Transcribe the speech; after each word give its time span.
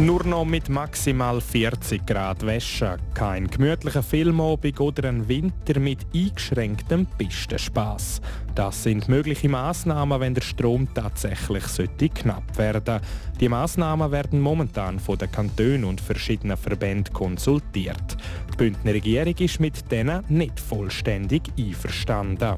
Nur 0.00 0.24
noch 0.24 0.46
mit 0.46 0.70
maximal 0.70 1.42
40 1.42 2.06
Grad 2.06 2.46
waschen. 2.46 2.96
Kein 3.12 3.46
gemütlicher 3.48 4.02
Filmabend 4.02 4.80
oder 4.80 5.06
ein 5.10 5.28
Winter 5.28 5.78
mit 5.78 6.06
eingeschränktem 6.14 7.06
Pistenspaß. 7.18 8.22
Das 8.54 8.82
sind 8.82 9.10
mögliche 9.10 9.50
Maßnahmen, 9.50 10.18
wenn 10.18 10.32
der 10.32 10.40
Strom 10.40 10.88
tatsächlich 10.94 11.64
sollte 11.66 12.08
knapp 12.08 12.56
werden. 12.56 13.00
Die 13.40 13.50
Maßnahmen 13.50 14.10
werden 14.10 14.40
momentan 14.40 14.98
von 14.98 15.18
den 15.18 15.30
Kantonen 15.30 15.84
und 15.84 16.00
verschiedenen 16.00 16.56
Verbänden 16.56 17.12
konsultiert. 17.12 18.16
Die 18.54 18.56
Bündner 18.56 18.94
Regierung 18.94 19.34
ist 19.36 19.60
mit 19.60 19.92
denen 19.92 20.24
nicht 20.30 20.58
vollständig 20.58 21.42
einverstanden. 21.58 22.56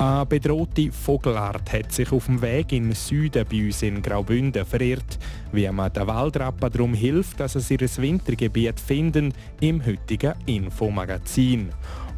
Eine 0.00 0.24
bedrohte 0.24 0.90
Vogelart 0.90 1.74
hat 1.74 1.92
sich 1.92 2.10
auf 2.10 2.24
dem 2.24 2.40
Weg 2.40 2.72
im 2.72 2.90
Süden 2.94 3.44
bei 3.46 3.66
uns 3.66 3.82
in 3.82 4.00
Graubünden 4.00 4.64
verirrt. 4.64 5.18
Wie 5.52 5.68
man 5.68 5.92
den 5.92 6.06
Waldrappen 6.06 6.72
darum 6.72 6.94
hilft, 6.94 7.38
dass 7.38 7.52
sie 7.52 7.74
ihr 7.74 7.96
Wintergebiet 7.98 8.80
finden, 8.80 9.34
im 9.60 9.84
heutigen 9.84 10.32
Infomagazin. 10.46 11.68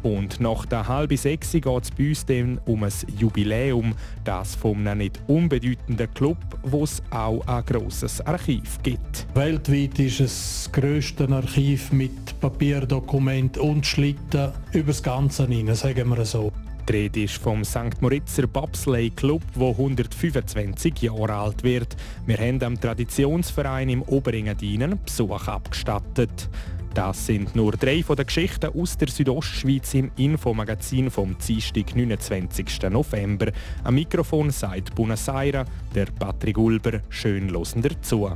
Und 0.01 0.39
nach 0.39 0.65
der 0.65 0.87
halben 0.87 1.17
sechs 1.17 1.51
geht 1.51 1.65
es 1.65 1.91
bei 1.91 2.07
uns 2.07 2.25
dann 2.25 2.57
um 2.63 2.85
ein 2.85 2.93
Jubiläum, 3.19 3.93
das 4.23 4.55
von 4.55 4.87
einem 4.87 4.99
nicht 4.99 5.19
unbedeutenden 5.27 6.13
Club, 6.13 6.37
wo 6.63 6.85
es 6.85 7.03
auch 7.09 7.45
ein 7.47 7.65
grosses 7.65 8.21
Archiv 8.21 8.79
gibt. 8.81 9.27
Weltweit 9.33 9.99
ist 9.99 10.21
es 10.21 10.69
das 10.71 10.71
grösste 10.71 11.27
Archiv 11.27 11.91
mit 11.91 12.39
Papierdokumenten 12.39 13.61
und 13.61 13.85
Schlitten 13.85 14.53
über 14.71 14.87
das 14.87 15.03
Ganze 15.03 15.47
hinein, 15.47 15.75
sagen 15.75 16.07
wir 16.07 16.23
so. 16.23 16.49
Die 16.89 16.93
Rede 16.93 17.23
ist 17.23 17.37
vom 17.37 17.63
St. 17.63 18.01
Moritzer 18.01 18.45
Bobsleigh 18.45 19.09
Club, 19.15 19.41
der 19.55 19.69
125 19.69 21.01
Jahre 21.01 21.33
alt 21.33 21.63
wird. 21.63 21.95
Wir 22.25 22.37
haben 22.37 22.61
am 22.61 22.79
Traditionsverein 22.79 23.87
im 23.87 24.01
Oberengadinen 24.01 24.99
Besuch 25.01 25.47
abgestattet. 25.47 26.49
Das 26.93 27.25
sind 27.25 27.55
nur 27.55 27.71
drei 27.71 28.03
von 28.03 28.17
den 28.17 28.25
Geschichten 28.25 28.77
aus 28.77 28.97
der 28.97 29.07
Südostschweiz 29.07 29.93
im 29.93 30.11
Infomagazin 30.17 31.09
vom 31.09 31.37
Dienstag, 31.37 31.95
29. 31.95 32.81
November. 32.91 33.51
Am 33.85 33.95
Mikrofon 33.95 34.51
sagt 34.51 34.93
Buenos 34.93 35.27
Aires, 35.29 35.65
der 35.95 36.07
Patrick 36.07 36.57
Ulber. 36.57 36.99
Schön 37.09 37.47
losen 37.47 37.81
dazu. 37.81 38.29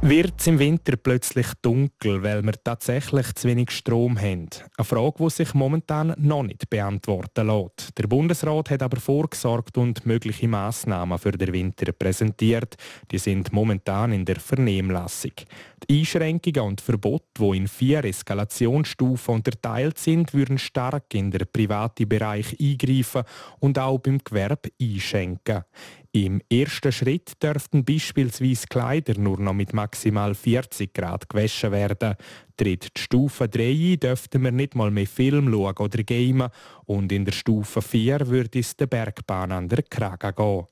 Wird 0.00 0.34
es 0.38 0.46
im 0.46 0.60
Winter 0.60 0.96
plötzlich 0.96 1.48
dunkel, 1.60 2.22
weil 2.22 2.44
wir 2.44 2.52
tatsächlich 2.52 3.34
zu 3.34 3.48
wenig 3.48 3.72
Strom 3.72 4.16
haben? 4.16 4.46
Eine 4.76 4.84
Frage, 4.84 5.24
die 5.24 5.30
sich 5.30 5.54
momentan 5.54 6.14
noch 6.16 6.44
nicht 6.44 6.70
beantworten 6.70 7.48
lässt. 7.48 7.98
Der 7.98 8.06
Bundesrat 8.06 8.70
hat 8.70 8.82
aber 8.84 9.00
vorgesorgt 9.00 9.76
und 9.76 10.06
mögliche 10.06 10.46
Massnahmen 10.46 11.18
für 11.18 11.32
den 11.32 11.52
Winter 11.52 11.90
präsentiert. 11.90 12.76
Die 13.10 13.18
sind 13.18 13.52
momentan 13.52 14.12
in 14.12 14.24
der 14.24 14.36
Vernehmlassung. 14.36 15.32
Die 15.88 15.98
Einschränkungen 15.98 16.68
und 16.68 16.80
Verbote, 16.80 17.26
die 17.40 17.56
in 17.56 17.66
vier 17.66 18.04
Eskalationsstufen 18.04 19.34
unterteilt 19.34 19.98
sind, 19.98 20.32
würden 20.32 20.58
stark 20.58 21.12
in 21.12 21.32
den 21.32 21.46
privaten 21.52 22.08
Bereich 22.08 22.56
eingreifen 22.60 23.24
und 23.58 23.78
auch 23.80 23.98
beim 23.98 24.18
Gewerbe 24.18 24.70
einschenken. 24.80 25.64
Im 26.24 26.40
ersten 26.50 26.90
Schritt 26.90 27.40
dürften 27.40 27.84
beispielsweise 27.84 28.66
Kleider 28.66 29.16
nur 29.20 29.38
noch 29.38 29.52
mit 29.52 29.72
maximal 29.72 30.34
40 30.34 30.92
Grad 30.92 31.28
gewaschen 31.28 31.70
werden. 31.70 32.16
Tritt 32.56 32.88
die 32.96 33.00
Stufe 33.00 33.48
3 33.48 33.98
dürften 34.02 34.42
wir 34.42 34.50
nicht 34.50 34.74
mal 34.74 34.90
mehr 34.90 35.06
Film 35.06 35.48
schauen 35.48 35.76
oder 35.76 36.02
gamen 36.02 36.48
und 36.86 37.12
in 37.12 37.24
der 37.24 37.30
Stufe 37.30 37.80
4 37.80 38.26
würde 38.26 38.58
es 38.58 38.74
der 38.76 38.88
Bergbahn 38.88 39.52
an 39.52 39.68
der 39.68 39.84
Kragen 39.84 40.34
gehen. 40.34 40.66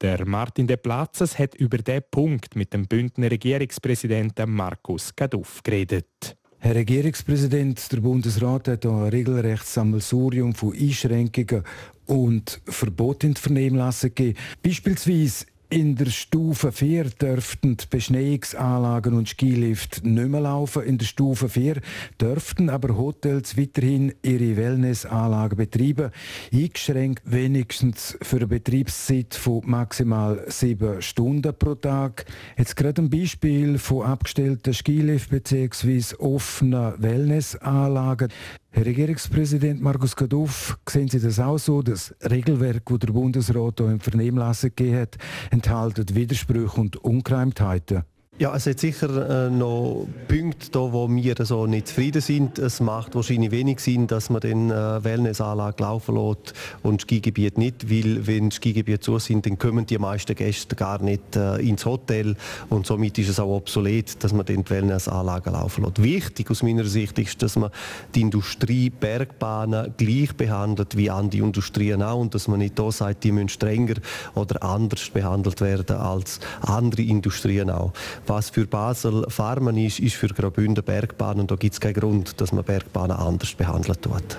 Der 0.00 0.24
Martin 0.24 0.66
de 0.66 0.78
Platzes 0.78 1.38
hat 1.38 1.54
über 1.56 1.76
diesen 1.76 2.04
Punkt 2.10 2.56
mit 2.56 2.72
dem 2.72 2.88
Bündner 2.88 3.30
Regierungspräsidenten 3.30 4.50
Markus 4.50 5.14
Gaduff 5.14 5.62
geredet. 5.62 6.38
Herr 6.66 6.74
Regierungspräsident, 6.74 7.92
der 7.92 7.98
Bundesrat 7.98 8.66
hat 8.66 8.86
ein 8.86 9.04
regelrechtes 9.04 9.74
Sammelsurium 9.74 10.52
von 10.52 10.76
Einschränkungen 10.76 11.62
und 12.06 12.60
Verboten 12.66 13.26
in 13.26 13.34
die 13.34 13.40
Vernehmlassung 13.40 14.10
gegeben. 14.12 14.36
Beispielsweise 14.64 15.46
in 15.68 15.96
der 15.96 16.06
Stufe 16.06 16.70
4 16.70 17.04
dürften 17.10 17.76
die 17.76 17.86
Beschneiungsanlagen 17.88 19.14
und 19.14 19.28
Skilift 19.28 20.04
nicht 20.04 20.28
mehr 20.28 20.40
laufen. 20.40 20.82
In 20.82 20.98
der 20.98 21.06
Stufe 21.06 21.48
4 21.48 21.80
dürften 22.20 22.70
aber 22.70 22.96
Hotels 22.96 23.56
weiterhin 23.56 24.14
ihre 24.22 24.56
Wellnessanlagen 24.56 25.56
betreiben, 25.56 26.10
eingeschränkt 26.52 27.22
wenigstens 27.24 28.16
für 28.22 28.36
eine 28.36 28.46
Betriebszeit 28.46 29.34
von 29.34 29.62
maximal 29.64 30.44
sieben 30.48 31.02
Stunden 31.02 31.52
pro 31.58 31.74
Tag. 31.74 32.26
Jetzt 32.56 32.76
gerade 32.76 33.02
ein 33.02 33.10
Beispiel 33.10 33.78
von 33.78 34.06
abgestellten 34.06 34.72
Skilift 34.72 35.30
bzw. 35.30 36.16
offenen 36.18 36.94
Wellnessanlagen. 36.98 38.28
Herr 38.70 38.84
Regierungspräsident 38.84 39.80
Markus 39.80 40.14
Kaduff, 40.14 40.78
sehen 40.88 41.08
Sie 41.08 41.18
das 41.18 41.40
auch 41.40 41.58
so? 41.58 41.82
Das 41.82 42.14
Regelwerk, 42.22 42.82
das 42.84 42.98
der 42.98 43.12
Bundesrat 43.12 43.74
hier 43.78 43.90
im 43.90 44.00
Vernehmlassen 44.00 44.70
gegeben 44.74 44.98
hat, 44.98 45.16
enthält 45.50 46.14
Widersprüche 46.14 46.80
und 46.80 46.96
Ungereimtheiten. 46.96 48.04
Ja, 48.38 48.54
es 48.54 48.66
hat 48.66 48.80
sicher 48.80 49.46
äh, 49.46 49.50
noch 49.50 50.06
Punkte, 50.28 50.70
da, 50.70 50.80
wo 50.92 51.08
wir 51.08 51.34
so 51.46 51.66
nicht 51.66 51.88
zufrieden 51.88 52.20
sind. 52.20 52.58
Es 52.58 52.80
macht 52.80 53.14
wahrscheinlich 53.14 53.50
wenig 53.50 53.80
Sinn, 53.80 54.06
dass 54.08 54.28
man 54.28 54.42
den 54.42 54.70
äh, 54.70 55.02
Wellnessanlage 55.02 55.82
laufen 55.82 56.16
lässt 56.16 56.52
und 56.82 57.00
Skigebiet 57.00 57.56
nicht, 57.56 57.90
weil 57.90 58.26
wenn 58.26 58.50
Skigebiete 58.50 59.00
zu 59.00 59.18
sind, 59.18 59.46
dann 59.46 59.56
kommen 59.56 59.86
die 59.86 59.96
meisten 59.96 60.34
Gäste 60.34 60.76
gar 60.76 61.00
nicht 61.00 61.34
äh, 61.34 61.56
ins 61.66 61.86
Hotel 61.86 62.36
und 62.68 62.86
somit 62.86 63.16
ist 63.16 63.30
es 63.30 63.40
auch 63.40 63.56
obsolet, 63.56 64.22
dass 64.22 64.34
man 64.34 64.44
den 64.44 64.64
die 64.64 64.70
Wellnessanlage 64.70 65.48
laufen 65.48 65.84
lässt. 65.84 66.02
Wichtig 66.02 66.50
aus 66.50 66.62
meiner 66.62 66.84
Sicht 66.84 67.18
ist, 67.18 67.40
dass 67.40 67.56
man 67.56 67.70
die 68.14 68.20
Industrie 68.20 68.90
Bergbahnen 68.90 69.94
gleich 69.96 70.36
behandelt 70.36 70.94
wie 70.94 71.08
andere 71.08 71.40
Industrien 71.40 72.02
auch 72.02 72.20
und 72.20 72.34
dass 72.34 72.48
man 72.48 72.58
nicht 72.58 72.78
da 72.78 72.92
sagt, 72.92 73.24
die 73.24 73.32
müssen 73.32 73.48
strenger 73.48 73.94
oder 74.34 74.62
anders 74.62 75.08
behandelt 75.08 75.62
werden 75.62 75.96
als 75.96 76.38
andere 76.60 77.00
Industrien 77.00 77.70
auch. 77.70 77.94
Was 78.28 78.50
für 78.50 78.66
Basel 78.66 79.24
Farmen 79.28 79.76
ist, 79.76 80.00
ist 80.00 80.16
für 80.16 80.26
Graubünden 80.26 80.82
Bergbahn 80.82 81.38
und 81.38 81.48
da 81.48 81.54
gibt 81.54 81.74
es 81.74 81.80
keinen 81.80 81.94
Grund, 81.94 82.40
dass 82.40 82.50
man 82.50 82.64
Bergbahnen 82.64 83.16
anders 83.16 83.54
behandelt 83.54 84.02
tut. 84.02 84.36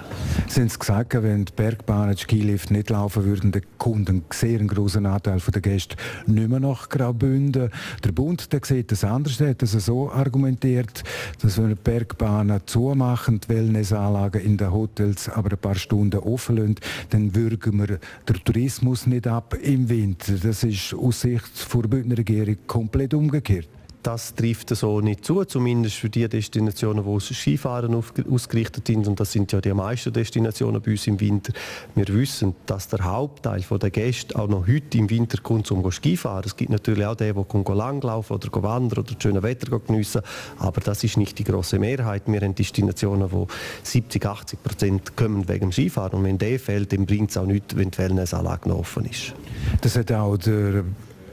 Sie 0.48 0.60
haben 0.60 0.68
gesagt, 0.68 1.14
wenn 1.14 1.46
die 1.46 1.54
Bergbahnen 1.56 2.14
die 2.14 2.22
Skilift 2.22 2.70
nicht 2.70 2.90
laufen 2.90 3.24
würden, 3.24 3.54
dann 3.54 3.62
kommt 3.78 4.10
ein 4.10 4.26
sehr 4.30 4.60
großer 4.60 5.04
Anteil 5.06 5.40
der 5.40 5.62
Gäste 5.62 5.96
nicht 6.26 6.50
mehr 6.50 6.60
nach 6.60 6.90
Graubünden. 6.90 7.72
Der 8.04 8.12
Bund 8.12 8.52
der 8.52 8.60
sieht 8.64 8.92
das 8.92 9.06
anders, 9.06 9.38
der 9.38 9.52
hat 9.52 9.62
das 9.62 9.72
so 9.72 10.12
argumentiert, 10.12 11.04
dass 11.42 11.58
wenn 11.58 11.70
wir 11.70 11.76
die 11.76 11.82
Bergbahnen 11.82 12.60
zumachen, 12.66 13.40
die 13.40 13.48
Wellnessanlagen 13.48 14.42
in 14.42 14.58
den 14.58 14.74
Hotels 14.74 15.30
aber 15.30 15.52
ein 15.52 15.58
paar 15.60 15.76
Stunden 15.76 16.20
offen 16.20 16.58
lassen, 16.58 16.76
dann 17.12 17.34
würgen 17.34 17.78
wir 17.78 18.00
den 18.28 18.44
Tourismus 18.44 19.08
nicht 19.08 19.28
ab 19.28 19.56
im 19.62 19.88
Winter. 19.88 20.34
Das 20.34 20.66
ist 20.66 20.94
aus 20.94 21.22
Sicht 21.22 21.74
der 21.74 21.88
Bündner 21.88 22.18
Regierung 22.18 22.58
komplett 22.68 23.14
umgekehrt 23.14 23.70
das 24.04 24.36
trifft 24.36 24.70
so 24.70 25.02
nicht 25.02 25.26
zu, 25.26 25.44
zumindest 25.44 25.98
für 25.98 26.10
die 26.10 26.28
Destinationen, 26.28 27.04
wo 27.04 27.20
Skifahren 27.20 27.94
ausgerichtet 27.94 28.88
sind. 28.88 29.08
Und 29.08 29.20
das 29.20 29.32
sind 29.32 29.52
ja 29.52 29.60
die 29.60 29.74
meisten 29.74 30.14
Destinationen 30.14 30.82
bei 30.82 30.92
uns 30.92 31.08
im 31.08 31.20
Winter. 31.20 31.54
Wir 31.96 32.08
wissen, 32.10 32.56
dass 32.66 32.88
der 32.88 33.04
Hauptteil 33.04 33.62
der 33.62 33.90
Gäste 33.90 34.38
auch 34.38 34.48
noch 34.48 34.68
heute 34.68 34.98
im 34.98 35.10
Winter 35.10 35.40
kommt, 35.42 35.70
um 35.72 35.92
Skifahren. 35.92 36.44
Es 36.46 36.56
gibt 36.56 36.72
natürlich 36.72 37.06
auch 37.06 37.16
die, 37.16 37.34
die 37.34 37.72
langlaufen 37.74 38.36
oder 38.36 38.64
wandern 38.64 39.00
oder 39.00 39.14
das 39.14 39.22
schöne 39.22 39.44
Wetter 39.44 39.78
geniessen. 39.80 40.22
Aber 40.58 40.82
das 40.82 41.04
ist 41.04 41.18
nicht 41.18 41.38
die 41.40 41.44
große 41.44 41.80
Mehrheit. 41.80 42.24
Wir 42.28 42.42
haben 42.42 42.56
Destinationen, 42.56 43.32
wo 43.32 43.48
70, 43.84 44.26
80 44.26 44.64
Prozent 44.64 45.18
kommen 45.18 45.48
wegen 45.50 45.72
Skifahren. 45.72 46.20
Und 46.20 46.24
wenn 46.24 46.38
der 46.38 46.60
fällt, 46.60 46.94
dann 46.94 47.06
bringt 47.06 47.32
es 47.32 47.38
auch 47.38 47.46
nichts, 47.46 47.76
wenn 47.76 47.92
die 47.92 47.98
Wellnessanlage 47.98 48.70
noch 48.70 48.80
offen 48.80 49.06
ist. 49.06 49.34
Das 49.82 49.98
hat 49.98 50.12
auch 50.12 50.38
der 50.38 50.86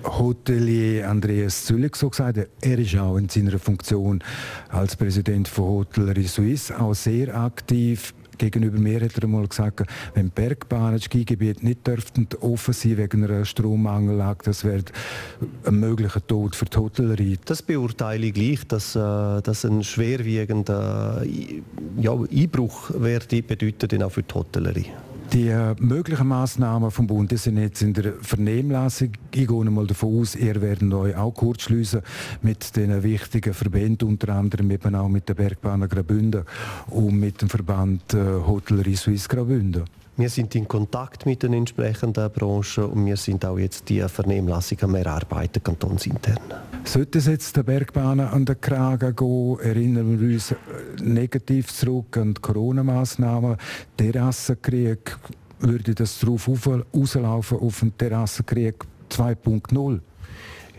Hotelier 0.05 1.09
Andreas 1.09 1.65
Züllig 1.65 1.97
so 1.97 2.11
gesagt. 2.11 2.39
Er 2.61 2.79
ist 2.79 2.97
auch 2.97 3.17
in 3.17 3.29
seiner 3.29 3.59
Funktion 3.59 4.23
als 4.69 4.97
Präsident 4.97 5.49
von 5.49 5.65
Hotellerie 5.65 6.27
Suisse 6.27 6.79
auch 6.79 6.95
sehr 6.95 7.37
aktiv. 7.37 8.15
Gegenüber 8.37 8.79
mir 8.79 9.01
hat 9.01 9.17
er 9.17 9.25
einmal 9.25 9.47
gesagt, 9.47 9.85
wenn 10.15 10.31
Bergbahnen, 10.31 11.01
Skigebiete 11.01 11.65
nicht 11.65 11.87
dürften 11.87 12.27
offen 12.41 12.75
sein 12.75 12.97
wegen 12.97 13.25
einer 13.25 13.45
Strommangellage, 13.45 14.45
das 14.45 14.65
wäre 14.65 14.83
ein 15.65 15.79
möglicher 15.79 16.27
Tod 16.27 16.57
für 16.57 16.65
die 16.65 16.77
Hotellerie. 16.77 17.39
Das 17.45 17.63
beurteile 17.63 18.27
ich 18.27 18.35
gleich, 18.35 18.67
dass, 18.67 18.97
äh, 18.97 19.41
dass 19.43 19.65
ein 19.65 19.85
schwerwiegender 19.85 21.25
ja, 21.97 22.13
Einbruch 22.13 22.91
werde 22.99 23.43
bedeuten 23.43 24.03
auch 24.03 24.11
für 24.11 24.23
die 24.23 24.35
Hotellerie. 24.35 24.87
Die 25.35 25.49
äh, 25.49 25.75
möglichen 25.81 26.29
Massnahmen 26.29 26.93
vom 26.93 27.09
Bund 27.09 27.37
sind 27.37 27.59
jetzt 27.59 27.83
in 27.83 27.93
der 27.93 28.13
Vernehmlassung. 28.23 29.11
Ich 29.33 29.49
gehe 29.49 29.65
mal 29.65 29.85
davon 29.85 30.21
aus, 30.21 30.37
ihr 30.37 30.63
werdet 30.63 30.95
euch 30.95 31.17
auch 31.17 31.33
kurz 31.33 31.63
schließen 31.63 32.03
mit 32.43 32.77
den 32.77 33.03
wichtigen 33.03 33.53
Verbänden, 33.53 34.07
unter 34.07 34.29
anderem 34.33 34.71
eben 34.71 34.95
auch 34.95 35.09
mit 35.09 35.29
der 35.29 35.35
Bergbahn 35.35 35.89
Graubünden 35.89 36.45
und 36.87 37.19
mit 37.19 37.43
dem 37.43 37.49
Verband 37.49 38.15
äh, 38.15 38.19
Hotellerie 38.47 38.95
Suisse 38.95 39.29
Graubünden. 39.29 39.83
Wir 40.17 40.29
sind 40.29 40.55
in 40.55 40.69
Kontakt 40.69 41.27
mit 41.27 41.43
den 41.43 41.55
entsprechenden 41.55 42.31
Branchen 42.31 42.85
und 42.85 43.05
wir 43.05 43.17
sind 43.17 43.45
auch 43.45 43.59
jetzt 43.59 43.89
die 43.89 44.01
Vernehmlassung 44.01 44.79
am 44.83 44.95
Erarbeiten, 44.95 45.61
kantonsintern. 45.61 46.39
Sollte 46.85 47.19
es 47.19 47.27
jetzt 47.27 47.57
der 47.57 47.65
Bergbahnen 47.65 48.29
an 48.29 48.45
den 48.45 48.61
Kragen 48.61 49.17
gehen, 49.17 49.59
erinnern 49.59 50.21
wir 50.21 50.35
uns 50.35 50.55
negativ 51.03 51.73
zurück 51.73 52.17
an 52.17 52.33
die 52.33 52.41
Corona-Massnahmen, 52.41 53.57
Terrassenkrieg, 53.97 55.19
würde 55.59 55.97
das 55.97 56.21
darauf 56.21 56.49
rauslaufen 56.49 57.59
auf 57.59 57.81
den 57.81 57.99
Terrassenkrieg 57.99 58.85
2.0? 59.11 59.99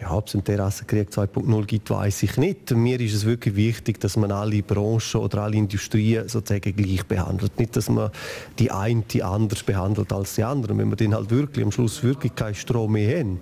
Ja, 0.02 0.12
ob 0.12 0.28
es 0.28 0.36
einen 0.36 0.44
Terrassenkrieg 0.44 1.10
2.0 1.10 1.66
gibt, 1.66 1.90
weiß 1.90 2.24
ich 2.24 2.36
nicht. 2.36 2.72
Mir 2.72 3.00
ist 3.00 3.14
es 3.14 3.26
wirklich 3.26 3.56
wichtig, 3.56 4.00
dass 4.02 4.18
man 4.18 4.30
alle 4.30 4.62
Branchen 4.62 5.22
oder 5.22 5.44
alle 5.44 5.56
Industrien 5.56 6.28
sozusagen 6.28 6.76
gleich 6.76 7.06
behandelt. 7.06 7.58
Nicht, 7.58 7.78
dass 7.78 7.90
man 7.90 8.12
die 8.60 8.72
eine 8.72 9.04
die 9.10 9.24
anders 9.24 9.64
behandelt 9.64 10.12
als 10.12 10.36
die 10.36 10.44
andere. 10.44 10.78
Wenn 10.78 10.90
wir 10.90 10.98
dann 10.98 11.16
halt 11.16 11.32
wirklich 11.32 11.64
am 11.64 11.72
Schluss 11.72 12.04
wirklich 12.04 12.36
keinen 12.36 12.56
Strom 12.56 12.92
mehr 12.92 13.20
haben, 13.20 13.40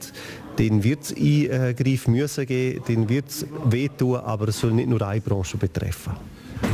dann 0.57 0.83
wird 0.83 1.01
es 1.01 1.15
Eingriff 1.15 2.07
müssen 2.07 2.45
geben, 2.45 2.83
dann 2.87 3.09
wird 3.09 3.29
es 3.29 3.47
wehtun, 3.65 4.17
aber 4.17 4.49
es 4.49 4.59
soll 4.59 4.73
nicht 4.73 4.89
nur 4.89 5.01
eine 5.01 5.21
Branche 5.21 5.57
betreffen. 5.57 6.13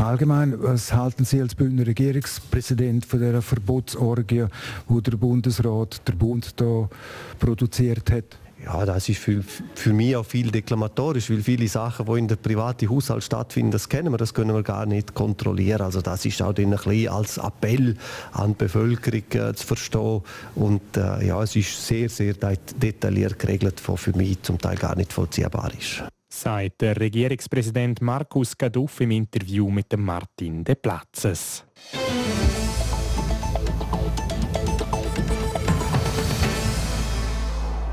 Allgemein, 0.01 0.61
was 0.61 0.93
halten 0.93 1.23
Sie 1.23 1.41
als 1.41 1.55
Bündner 1.55 1.87
Regierungspräsident 1.87 3.05
von 3.05 3.19
der 3.21 3.41
Verbotsorgie, 3.41 4.45
wo 4.87 4.99
der 4.99 5.17
Bundesrat, 5.17 6.01
der 6.05 6.13
Bund 6.13 6.53
da 6.57 6.89
produziert 7.39 8.11
hat? 8.11 8.37
Ja, 8.65 8.85
das 8.85 9.07
ist 9.07 9.19
für, 9.19 9.41
für 9.75 9.93
mich 9.93 10.15
auch 10.15 10.25
viel 10.25 10.51
deklamatorisch, 10.51 11.29
weil 11.29 11.41
viele 11.41 11.67
Sachen, 11.67 12.05
die 12.05 12.19
in 12.19 12.27
der 12.27 12.35
privaten 12.35 12.89
Haushalt 12.89 13.23
stattfinden, 13.23 13.71
das 13.71 13.87
kennen 13.87 14.11
wir, 14.11 14.17
das 14.17 14.33
können 14.33 14.53
wir 14.53 14.63
gar 14.63 14.85
nicht 14.85 15.13
kontrollieren. 15.13 15.81
Also 15.81 16.01
das 16.01 16.25
ist 16.25 16.41
auch 16.41 16.53
ein 16.55 16.69
bisschen 16.69 17.07
als 17.07 17.37
Appell 17.37 17.95
an 18.33 18.51
die 18.51 18.55
Bevölkerung 18.55 19.23
äh, 19.31 19.53
zu 19.53 19.65
verstehen. 19.65 20.21
Und 20.55 20.97
äh, 20.97 21.25
ja, 21.25 21.41
es 21.41 21.55
ist 21.55 21.87
sehr, 21.87 22.09
sehr 22.09 22.33
detailliert 22.33 23.39
geregelt, 23.39 23.81
was 23.87 24.01
für 24.01 24.15
mich 24.15 24.41
zum 24.41 24.57
Teil 24.57 24.75
gar 24.75 24.95
nicht 24.95 25.13
vollziehbar 25.13 25.71
ist. 25.77 26.03
Sagt 26.31 26.81
der 26.81 26.99
Regierungspräsident 26.99 28.01
Markus 28.01 28.57
Gaduff 28.57 29.01
im 29.01 29.11
Interview 29.11 29.69
mit 29.71 29.97
Martin 29.97 30.63
De 30.63 30.75
Platzes. 30.75 31.63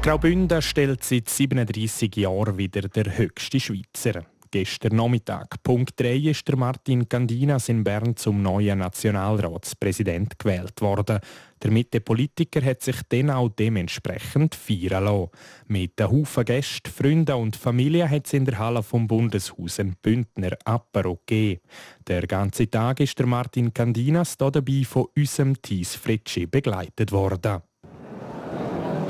Graubünden 0.06 0.62
stellt 0.62 1.03
seit 1.03 1.29
37 1.29 2.14
Jahren 2.14 2.56
wieder 2.56 2.82
der 2.82 3.19
höchste 3.19 3.58
Schweizer. 3.58 4.25
Gestern 4.53 4.94
Nachmittag, 4.94 5.61
Punkt 5.64 5.99
3, 6.00 6.17
ist 6.17 6.49
Martin 6.56 7.08
Candinas 7.08 7.69
in 7.69 7.82
Bern 7.82 8.14
zum 8.14 8.41
neuen 8.41 8.79
Nationalratspräsident 8.79 10.38
gewählt 10.38 10.81
worden. 10.81 11.19
Der 11.61 11.73
Mitte-Politiker 11.73 12.64
hat 12.64 12.82
sich 12.82 12.94
dann 13.08 13.31
auch 13.31 13.49
dementsprechend 13.49 14.55
feiern 14.55 15.06
lassen. 15.06 15.31
Mit 15.67 16.00
einem 16.00 16.12
Haufen 16.12 16.44
Gästen, 16.44 16.88
Freunden 16.88 17.35
und 17.35 17.56
Familie 17.56 18.09
hat 18.09 18.26
es 18.26 18.32
in 18.32 18.44
der 18.44 18.61
Halle 18.61 18.85
vom 18.85 19.09
Bundeshaus 19.09 19.81
ein 19.81 19.97
Bündner 20.00 20.56
Apero 20.64 21.19
gegeben. 21.26 21.62
Der 22.06 22.29
ganze 22.29 22.70
Tag 22.70 23.00
ist 23.00 23.19
Martin 23.26 23.75
Candinas 23.75 24.37
hier 24.38 24.52
dabei 24.52 24.85
von 24.85 25.06
unserem 25.17 25.61
Thies 25.61 25.97
Fritschi 25.97 26.47
begleitet 26.47 27.11
worden. 27.11 27.62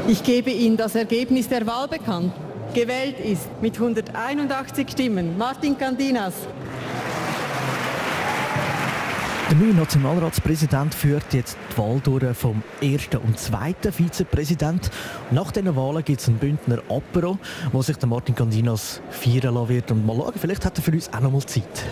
Ich 0.08 0.23
gebe 0.23 0.50
Ihnen 0.50 0.76
das 0.76 0.94
Ergebnis 0.94 1.49
der 1.49 1.67
Wahl 1.67 1.88
bekannt. 1.88 2.32
Gewählt 2.75 3.19
ist 3.19 3.49
mit 3.61 3.75
181 3.75 4.88
Stimmen 4.88 5.37
Martin 5.37 5.76
Candinas. 5.76 6.35
Der 9.50 9.56
neue 9.56 9.75
Nationalratspräsident 9.75 10.94
führt 10.94 11.35
jetzt 11.35 11.56
die 11.73 11.79
Wahl 11.79 12.00
durch 12.05 12.37
vom 12.37 12.62
ersten 12.81 13.17
und 13.17 13.37
zweiten 13.38 13.93
Vizepräsident. 13.93 14.91
Nach 15.32 15.50
diesen 15.50 15.75
Wahlen 15.75 16.05
gibt 16.05 16.20
es 16.20 16.29
einen 16.29 16.38
Bündner 16.38 16.82
Apero, 16.88 17.38
wo 17.73 17.82
sich 17.82 17.97
der 17.97 18.09
Martin 18.09 18.37
Candinas 18.37 19.00
feiern 19.11 19.55
lassen 19.55 19.69
wird. 19.70 19.91
Und 19.91 20.06
mal 20.06 20.17
schauen, 20.17 20.35
vielleicht 20.41 20.64
hat 20.64 20.79
er 20.79 20.82
für 20.85 20.93
uns 20.93 21.12
auch 21.12 21.20
noch 21.20 21.32
mal 21.32 21.44
Zeit. 21.44 21.85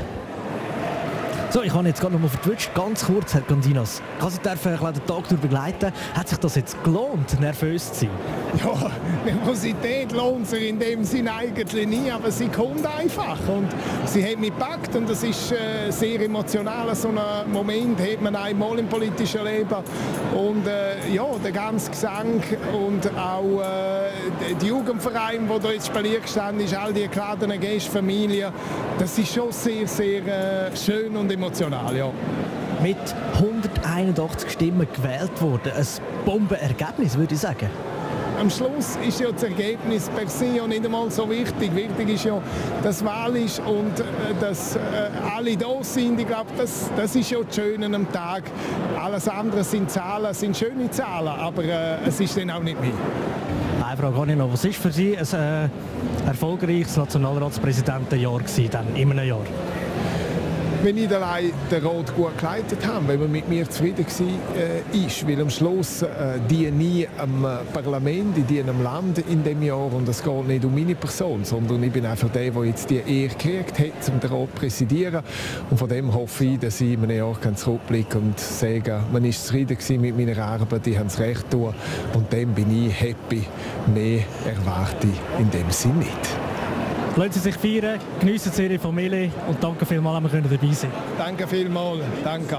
So, 1.54 1.62
ich 1.62 1.72
habe 1.72 1.86
jetzt 1.86 2.00
gerade 2.00 2.14
noch 2.14 2.20
mal 2.20 2.28
vertwitscht. 2.28 2.74
Ganz 2.74 3.04
kurz, 3.04 3.32
Herr 3.32 3.42
Gandinas. 3.42 4.02
Kann 4.18 4.28
Sie 4.28 4.40
dürfen 4.40 4.72
den 4.72 5.06
Tag 5.06 5.28
durch 5.28 5.40
begleiten? 5.40 5.92
Hat 6.12 6.28
sich 6.28 6.38
das 6.38 6.56
jetzt 6.56 6.82
gelohnt, 6.82 7.40
nervös 7.40 7.92
zu 7.92 8.06
sein? 8.06 8.10
Ja, 8.58 8.90
Nervosität 9.24 10.10
lohnt 10.10 10.48
sich 10.48 10.68
in 10.68 10.80
dem 10.80 11.04
Sinne 11.04 11.32
eigentlich 11.32 11.86
nie, 11.86 12.10
aber 12.10 12.32
sie 12.32 12.48
kommt 12.48 12.84
einfach 12.84 13.38
und 13.46 13.68
sie 14.04 14.24
hat 14.24 14.40
mich 14.40 14.50
gepackt 14.50 14.96
und 14.96 15.08
das 15.08 15.22
ist 15.22 15.52
äh, 15.52 15.92
sehr 15.92 16.20
emotional. 16.22 16.92
So 16.96 17.08
einen 17.08 17.52
Moment 17.52 18.00
hat 18.00 18.20
man 18.20 18.34
einmal 18.34 18.76
im 18.80 18.88
politischen 18.88 19.44
Leben 19.44 19.76
und 20.34 20.66
äh, 20.66 21.08
ja, 21.12 21.26
der 21.42 21.52
ganze 21.52 21.88
Gesang 21.90 22.42
und 22.72 23.16
auch 23.16 23.60
äh, 23.60 24.54
die 24.60 24.66
Jugendverein, 24.66 25.48
wo 25.48 25.60
da 25.60 25.70
jetzt 25.70 25.86
Spalier 25.86 26.18
gestanden 26.18 26.64
ist, 26.64 26.74
all 26.74 26.92
die 26.92 27.06
geladenen 27.06 27.60
Gäste, 27.60 27.92
Familie, 27.92 28.52
das 28.98 29.16
ist 29.18 29.32
schon 29.32 29.52
sehr, 29.52 29.86
sehr 29.86 30.26
äh, 30.26 30.76
schön 30.76 31.16
und 31.16 31.30
emotional 31.30 31.44
emotional, 31.44 31.96
ja. 31.96 32.11
Mit 32.82 32.96
181 33.35 34.50
Stimmen 34.50 34.87
gewählt 34.94 35.41
worden. 35.41 35.73
Ein 35.76 35.87
Bombenergebnis, 36.25 37.17
würde 37.17 37.35
ich 37.35 37.41
sagen. 37.41 37.69
Am 38.41 38.50
Schluss 38.50 38.99
ist 39.06 39.20
ja 39.20 39.31
das 39.31 39.44
Ergebnis 39.44 40.08
per 40.08 40.26
se 40.29 40.46
ja 40.46 40.67
nicht 40.67 40.85
einmal 40.85 41.08
so 41.11 41.31
wichtig. 41.31 41.75
Wichtig 41.75 42.14
ist 42.14 42.25
ja, 42.25 42.43
dass 42.82 43.05
Wahl 43.05 43.37
ist 43.37 43.61
und 43.61 44.00
äh, 44.00 44.05
dass 44.41 44.75
äh, 44.75 44.81
alle 45.37 45.56
da 45.56 45.82
sind. 45.82 46.19
Ich 46.19 46.26
glaube, 46.26 46.50
das, 46.56 46.91
das 46.96 47.14
ist 47.14 47.31
ja 47.31 47.38
das 47.46 47.55
Schöne 47.55 47.94
am 47.94 48.11
Tag. 48.11 48.43
Alles 49.00 49.29
andere 49.29 49.62
sind 49.62 49.88
Zahlen, 49.91 50.35
sind 50.35 50.56
schöne 50.56 50.91
Zahlen, 50.91 51.29
aber 51.29 51.62
äh, 51.62 51.96
es 52.06 52.19
ist 52.19 52.37
dann 52.37 52.50
auch 52.50 52.62
nicht 52.62 52.81
mehr. 52.81 52.91
Eine 53.87 53.96
Frage 53.96 54.17
habe 54.17 54.31
ich 54.32 54.37
noch. 54.37 54.52
Was 54.52 54.64
war 54.64 54.73
für 54.73 54.91
Sie 54.91 55.17
ein 55.17 55.26
äh, 55.32 55.69
erfolgreiches 56.26 56.96
Nationalratspräsidentenjahr 56.96 58.38
gewesen, 58.38 58.69
dann, 58.70 58.96
in 58.96 59.12
einem 59.12 59.29
Jahr? 59.29 59.46
Wenn 60.84 60.98
ich 60.98 61.10
allein 61.10 61.50
den 61.70 61.86
Rat 61.86 62.14
gut 62.14 62.36
geleitet 62.36 62.86
habe, 62.86 63.08
wenn 63.08 63.20
man 63.20 63.32
mit 63.32 63.48
mir 63.48 63.69
zufrieden 63.69 64.04
war, 64.04 64.60
äh, 64.60 65.06
ist. 65.06 65.26
Weil 65.26 65.40
am 65.40 65.48
Schluss 65.48 66.02
äh, 66.02 66.38
diene 66.50 66.84
ich 66.84 67.08
am 67.16 67.42
äh, 67.42 67.56
Parlament, 67.72 68.36
diene 68.50 68.70
am 68.70 68.82
Land 68.82 69.19
in 69.31 69.43
dem 69.43 69.62
Jahr 69.62 69.91
und 69.91 70.06
es 70.06 70.22
geht 70.22 70.46
nicht 70.46 70.62
um 70.62 70.74
meine 70.74 70.94
Person, 70.94 71.43
sondern 71.43 71.82
ich 71.82 71.91
bin 71.91 72.05
einfach 72.05 72.29
der, 72.29 72.50
der 72.50 72.64
jetzt 72.67 72.91
die 72.91 72.96
Ehre 72.96 73.34
gekriegt 73.34 73.79
hat, 73.79 74.12
um 74.12 74.20
den 74.20 74.31
Rat 74.31 74.48
zu 74.50 74.60
präsidieren. 74.60 75.24
Und 75.70 75.79
von 75.79 75.88
dem 75.88 76.12
hoffe 76.12 76.44
ich, 76.44 76.58
dass 76.58 76.79
ich 76.82 76.93
in 76.93 77.03
einem 77.03 77.17
Jahr 77.17 77.36
zurückblicken 77.55 78.20
und 78.20 78.38
sagen 78.38 79.05
man 79.10 79.24
ist 79.24 79.46
zufrieden 79.46 79.79
mit 80.03 80.19
meiner 80.19 80.38
Arbeit, 80.38 80.86
ich 80.86 80.98
habe 80.98 81.06
es 81.06 81.19
recht 81.19 81.50
tun 81.50 81.72
und 82.12 82.31
dann 82.31 82.48
bin 82.48 82.86
ich 82.86 83.00
happy. 83.00 83.44
Mehr 83.94 84.24
erwarte 84.44 85.06
ich 85.06 85.41
in 85.41 85.50
dem 85.50 85.70
Sinne 85.70 86.00
nicht. 86.00 86.44
Lassen 87.16 87.32
Sie 87.32 87.38
sich 87.38 87.54
feiern, 87.54 88.00
geniessen 88.18 88.50
Sie 88.50 88.64
Ihre 88.64 88.76
Familie 88.76 89.30
und 89.46 89.62
danke 89.62 89.86
vielmals, 89.86 90.24
dass 90.24 90.32
wir 90.32 90.40
dabei 90.40 90.72
sein 90.72 90.90
Danke 91.16 91.46
vielmals, 91.46 92.00
danke. 92.24 92.58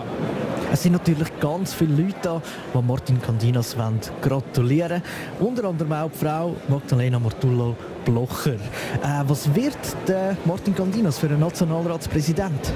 Es 0.71 0.81
sind 0.81 0.93
natürlich 0.93 1.27
ganz 1.41 1.74
viele 1.74 2.03
Leute 2.03 2.15
da, 2.21 2.41
die 2.74 2.81
Martin 2.81 3.21
Candinas 3.21 3.75
gratulieren 4.21 5.01
wollen. 5.39 5.50
Unter 5.50 5.65
anderem 5.65 5.91
auch 5.91 6.09
die 6.09 6.17
Frau 6.17 6.55
Magdalena 6.69 7.19
Mortullo 7.19 7.75
Blocher. 8.05 8.53
Äh, 8.53 9.24
was 9.27 9.53
wird 9.53 9.77
der 10.07 10.38
Martin 10.45 10.74
Candinas 10.74 11.19
für 11.19 11.27
einen 11.27 11.41
Nationalratspräsident? 11.41 12.71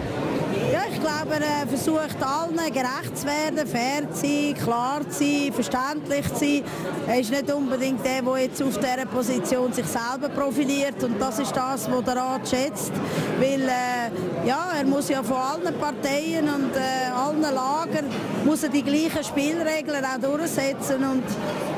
Glaube, 1.10 1.44
er 1.44 1.68
versucht 1.68 2.18
allen 2.22 2.74
gerecht 2.74 3.18
zu 3.18 3.26
werden, 3.26 3.68
fair 3.68 4.12
zu 4.12 4.22
sein, 4.22 4.54
klar 4.64 5.02
zu 5.10 5.24
sein, 5.24 5.54
verständlich 5.54 6.28
zu 6.34 6.40
sein. 6.40 6.64
Er 7.08 7.20
ist 7.20 7.32
nicht 7.32 7.52
unbedingt 7.52 8.06
der, 8.06 8.22
der 8.22 8.38
jetzt 8.38 8.62
auf 8.62 8.78
dieser 8.78 9.06
Position 9.06 9.74
sich 9.74 9.86
selber 9.86 10.30
profiliert 10.30 11.04
und 11.04 11.20
das 11.20 11.40
ist 11.40 11.56
das, 11.56 11.90
was 11.90 12.04
der 12.04 12.16
Rat 12.16 12.48
schätzt, 12.48 12.92
weil 13.40 13.62
äh, 13.62 14.48
ja, 14.48 14.72
er 14.78 14.86
muss 14.86 15.10
ja 15.10 15.24
von 15.24 15.38
allen 15.38 15.78
Parteien 15.80 16.48
und 16.48 16.76
äh, 16.76 17.12
allen 17.16 17.42
Lagern 17.42 18.06
muss 18.46 18.64
er 18.64 18.70
die 18.70 18.84
gleichen 18.84 19.24
Spielregeln 19.24 20.04
auch 20.06 20.20
durchsetzen 20.22 21.04
und 21.04 21.24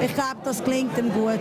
ich 0.01 0.13
glaube, 0.13 0.37
das 0.43 0.63
klingt 0.63 0.97
ihm 0.97 1.11
gut. 1.13 1.39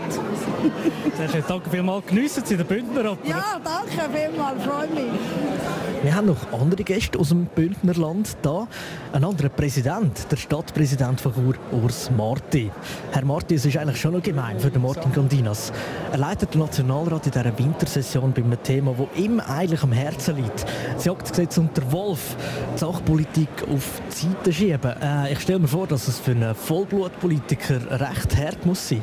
Sehr 1.16 1.28
schön, 1.28 1.44
danke 1.46 1.70
vielmals. 1.70 2.06
Geniessen 2.06 2.44
Sie 2.44 2.56
den 2.56 2.66
Bündner. 2.66 3.16
Ja, 3.24 3.60
danke 3.62 4.08
vielmals, 4.12 4.62
freue 4.62 4.88
mich. 4.88 5.89
Wir 6.02 6.14
haben 6.14 6.28
noch 6.28 6.50
andere 6.58 6.82
Gäste 6.82 7.18
aus 7.18 7.28
dem 7.28 7.44
Bündnerland 7.44 8.34
da. 8.40 8.66
Ein 9.12 9.22
anderer 9.22 9.50
Präsident, 9.50 10.26
der 10.30 10.36
Stadtpräsident 10.38 11.20
von 11.20 11.34
Chur, 11.34 11.54
Urs 11.72 12.10
Marti. 12.16 12.70
Herr 13.12 13.24
Marti, 13.26 13.56
es 13.56 13.66
ist 13.66 13.76
eigentlich 13.76 14.00
schon 14.00 14.14
noch 14.14 14.22
gemein 14.22 14.58
für 14.58 14.70
den 14.70 14.80
Martin 14.80 15.12
Gandinas. 15.12 15.70
Er 16.10 16.16
leitet 16.16 16.54
den 16.54 16.62
Nationalrat 16.62 17.26
in 17.26 17.32
dieser 17.32 17.58
Wintersession 17.58 18.32
bei 18.32 18.42
einem 18.42 18.62
Thema, 18.62 18.94
das 18.96 19.22
ihm 19.22 19.40
eigentlich 19.40 19.82
am 19.82 19.92
Herzen 19.92 20.36
liegt. 20.36 20.64
Das 20.94 21.04
Jagdgesetz 21.04 21.58
und 21.58 21.76
der 21.76 21.92
Wolf, 21.92 22.34
die 22.74 22.78
Sachpolitik 22.78 23.50
auf 23.70 24.00
die 24.10 24.26
Seite 24.26 24.52
schieben. 24.54 24.94
Äh, 25.02 25.34
ich 25.34 25.40
stelle 25.40 25.58
mir 25.58 25.68
vor, 25.68 25.86
dass 25.86 26.08
es 26.08 26.18
für 26.18 26.30
einen 26.30 26.54
Vollblutpolitiker 26.54 28.00
recht 28.00 28.38
hart 28.38 28.64
muss 28.64 28.88
sein. 28.88 29.02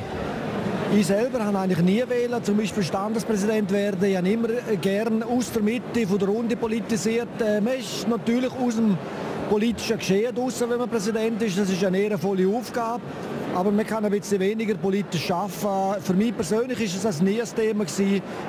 Ich 0.96 1.06
selber 1.06 1.44
habe 1.44 1.60
eigentlich 1.60 1.82
nie 1.82 2.04
wählen, 2.08 2.42
zum 2.42 2.58
Beispiel 2.58 2.82
Standespräsident 2.82 3.70
werden. 3.72 4.04
Ich 4.06 4.16
habe 4.16 4.30
immer 4.30 4.48
gerne 4.82 5.26
aus 5.26 5.52
der 5.52 5.62
Mitte 5.62 6.08
von 6.08 6.18
der 6.18 6.30
Runde 6.30 6.56
politisiert. 6.56 7.28
Äh, 7.42 7.60
man 7.60 7.74
ist 7.74 8.08
natürlich 8.08 8.52
aus 8.54 8.76
dem 8.76 8.98
politischen 9.50 9.98
Geschehen 9.98 10.34
draussen, 10.34 10.70
wenn 10.70 10.78
man 10.78 10.90
Präsident 10.90 11.42
ist. 11.42 11.58
Das 11.58 11.70
ist 11.70 11.84
eine 11.84 12.00
ehrenvolle 12.00 12.48
Aufgabe. 12.48 13.02
Aber 13.58 13.72
man 13.72 13.88
kann 13.88 14.06
ein 14.06 14.12
bisschen 14.12 14.40
weniger 14.40 14.76
politisch 14.76 15.32
arbeiten. 15.32 16.04
Für 16.04 16.14
mich 16.14 16.36
persönlich 16.36 16.80
ist 16.80 17.04
es 17.04 17.22
nie 17.24 17.42
ein 17.42 17.48
Thema 17.56 17.86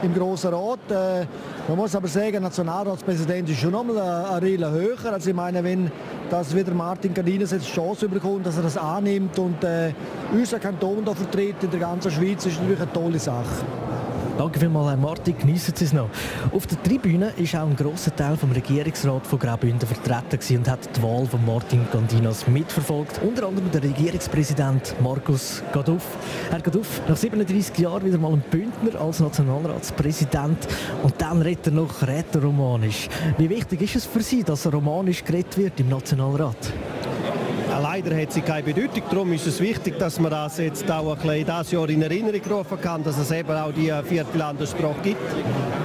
im 0.03 0.15
Grossen 0.15 0.53
Rat. 0.53 0.81
Äh, 0.91 1.27
man 1.67 1.79
muss 1.79 1.97
aber 1.97 2.09
sagen, 2.09 2.43
Nationalratspräsident 2.43 3.49
ist 3.49 3.59
schon 3.59 3.71
nochmal 3.71 4.27
ein 4.27 4.39
Rille 4.43 4.71
höher. 4.71 5.11
Also 5.11 5.31
ich 5.31 5.35
meine, 5.35 5.65
wenn 5.65 5.91
das 6.29 6.55
wieder 6.55 6.75
Martin 6.75 7.15
Cardines 7.15 7.53
jetzt 7.53 7.69
Chance 7.69 8.07
bekommt, 8.07 8.45
dass 8.45 8.59
er 8.59 8.65
das 8.65 8.77
annimmt 8.77 9.39
und 9.39 9.65
äh, 9.65 9.95
unseren 10.31 10.61
Kanton 10.61 11.03
da 11.03 11.15
vertritt 11.15 11.57
in 11.63 11.71
der 11.71 11.81
ganzen 11.81 12.11
Schweiz, 12.11 12.45
ist 12.45 12.61
natürlich 12.61 12.83
eine 12.83 12.93
tolle 12.93 13.19
Sache. 13.19 13.65
Danke 14.39 14.61
vielmals, 14.61 14.91
Herr 14.91 14.97
Martin. 14.97 15.37
Genießen 15.37 15.75
Sie 15.75 15.85
es 15.85 15.93
noch. 15.93 16.09
Auf 16.53 16.65
der 16.69 16.81
Tribüne 16.85 17.33
ist 17.39 17.57
auch 17.57 17.67
ein 17.67 17.75
grosser 17.75 18.15
Teil 18.15 18.37
vom 18.37 18.53
Regierungsrat 18.53 19.27
von 19.27 19.37
Graubünden 19.37 19.89
vertreten 19.89 20.59
und 20.59 20.69
hat 20.69 20.97
die 20.97 21.03
Wahl 21.03 21.27
von 21.27 21.45
Martin 21.45 21.85
Gandinas 21.93 22.47
mitverfolgt. 22.47 23.21
Unter 23.27 23.49
anderem 23.49 23.69
der 23.73 23.83
Regierungspräsident 23.83 24.95
Markus 25.03 25.61
Gaduff. 25.73 26.17
Herr 26.51 26.61
Gaduff, 26.61 27.01
nach 27.09 27.17
37 27.17 27.79
Jahren 27.79 28.05
wieder 28.05 28.19
mal 28.19 28.33
ein 28.33 28.45
Bündner 28.49 29.01
als 29.01 29.19
Nationalratspräsident 29.19 30.69
und 31.03 31.15
dann 31.19 31.43
redet 31.43 31.67
er 31.67 31.73
noch 31.73 32.01
Rätoromanisch. 32.07 33.09
Wie 33.39 33.51
wichtig 33.51 33.83
ist 33.83 33.97
es 33.97 34.05
für 34.05 34.23
Sie, 34.23 34.45
dass 34.45 34.73
Romanisch 34.73 35.25
geredet 35.25 35.59
wird 35.59 35.81
im 35.81 35.89
Nationalrat? 35.89 36.73
Leider 37.81 38.21
hat 38.21 38.33
sie 38.33 38.41
keine 38.41 38.65
Bedeutung. 38.65 39.03
Darum 39.09 39.33
ist 39.33 39.47
es 39.47 39.61
wichtig, 39.61 39.99
dass 39.99 40.19
man 40.19 40.33
das 40.33 40.59
jetzt 40.59 40.91
auch 40.91 41.13
ein 41.13 41.19
bisschen 41.19 41.47
das 41.47 41.71
Jahr 41.71 41.89
in 41.89 42.03
Erinnerung 42.03 42.41
rufen 42.51 42.81
kann, 42.81 43.05
dass 43.05 43.19
es 43.19 43.31
eben 43.31 43.51
auch 43.53 43.73
die 43.73 43.93
vierte 44.05 44.37
Landessprache 44.37 45.01
gibt 45.03 45.21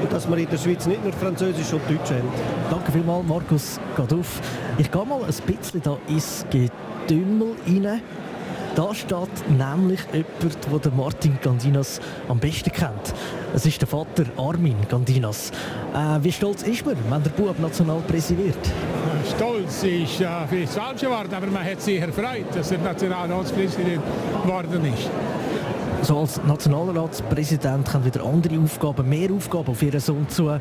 und 0.02 0.12
dass 0.12 0.28
wir 0.28 0.38
in 0.38 0.50
der 0.50 0.58
Schweiz 0.58 0.88
nicht 0.88 1.04
nur 1.04 1.14
Französisch 1.14 1.72
und 1.72 1.82
Deutsch 1.88 2.10
haben. 2.10 2.28
Danke 2.72 2.92
vielmals, 2.92 3.28
Markus 3.28 3.80
Gaduff. 3.96 4.42
Ich 4.80 4.92
gehe 4.92 5.06
mal 5.06 5.22
ein 5.24 5.56
bisschen 5.56 5.82
da 5.84 5.98
ins 6.08 6.46
Getümmel 6.50 7.56
rein. 7.68 8.02
Da 8.76 8.96
steht 8.96 9.30
nämlich 9.50 10.00
jemand, 10.12 10.86
den 10.86 10.98
Martin 10.98 11.38
Gandinas 11.44 12.02
am 12.28 12.40
besten 12.40 12.72
kennt. 12.72 13.14
Es 13.54 13.68
ist 13.68 13.80
der 13.80 13.88
Vater 13.88 14.24
Armin 14.36 14.78
Gandinas. 14.90 15.52
Äh, 15.94 16.24
wie 16.24 16.32
stolz 16.32 16.64
ist 16.64 16.84
man, 16.84 16.98
wenn 17.08 17.22
der 17.22 17.30
Bub 17.30 17.60
Nationalpräsident 17.60 18.48
wird? 18.48 18.72
Stolz 19.36 19.84
ist 19.84 20.22
äh, 20.22 20.28
vielleicht 20.48 20.76
das 20.76 20.84
falsche 20.84 21.10
Wort, 21.10 21.34
aber 21.34 21.48
man 21.48 21.64
hat 21.64 21.82
sich 21.82 22.00
erfreut, 22.00 22.46
dass 22.54 22.72
er 22.72 22.78
Nationalratspräsident 22.80 24.02
geworden 24.44 24.86
ist. 24.94 25.10
So 26.04 26.20
als 26.20 26.44
Nationalratspräsident 26.44 27.94
haben 27.94 28.04
wieder 28.04 28.26
andere 28.26 28.60
Aufgaben, 28.60 29.08
mehr 29.08 29.32
Aufgaben 29.32 29.70
auf 29.70 29.82
Ihren 29.82 30.02
Sohn 30.02 30.28
zu. 30.28 30.52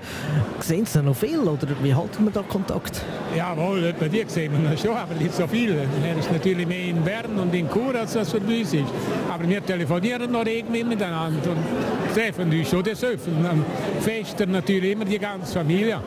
Sehen 0.61 0.87
Sie 0.87 1.02
noch 1.02 1.17
viel 1.17 1.41
oder 1.41 1.67
wie 1.83 1.93
halten 1.93 2.25
wir 2.25 2.31
da 2.31 2.43
Kontakt? 2.43 3.02
Jawohl, 3.37 3.83
etwa 3.83 4.07
die 4.07 4.25
sehen 4.29 4.52
wir 4.62 4.76
schon, 4.76 4.97
aber 4.97 5.14
nicht 5.14 5.35
so 5.35 5.49
viel. 5.49 5.76
Er 6.05 6.17
ist 6.17 6.31
natürlich 6.31 6.67
mehr 6.67 6.85
in 6.85 7.02
Bern 7.02 7.37
und 7.41 7.52
in 7.55 7.69
Chur, 7.69 7.93
als 7.97 8.12
das 8.12 8.31
für 8.31 8.38
uns 8.38 8.73
ist. 8.73 8.85
Aber 9.33 9.49
wir 9.49 9.67
telefonieren 9.67 10.31
noch 10.31 10.47
irgendwie 10.47 10.85
miteinander 10.85 11.50
und 11.50 12.14
treffen 12.14 12.49
uns 12.49 12.71
schon 12.71 12.85
des 12.85 13.02
Öffnen. 13.02 13.64
Fester 14.00 14.47
natürlich 14.47 14.93
immer 14.93 15.05
die 15.05 15.19
ganze 15.19 15.52
Familie. 15.52 15.99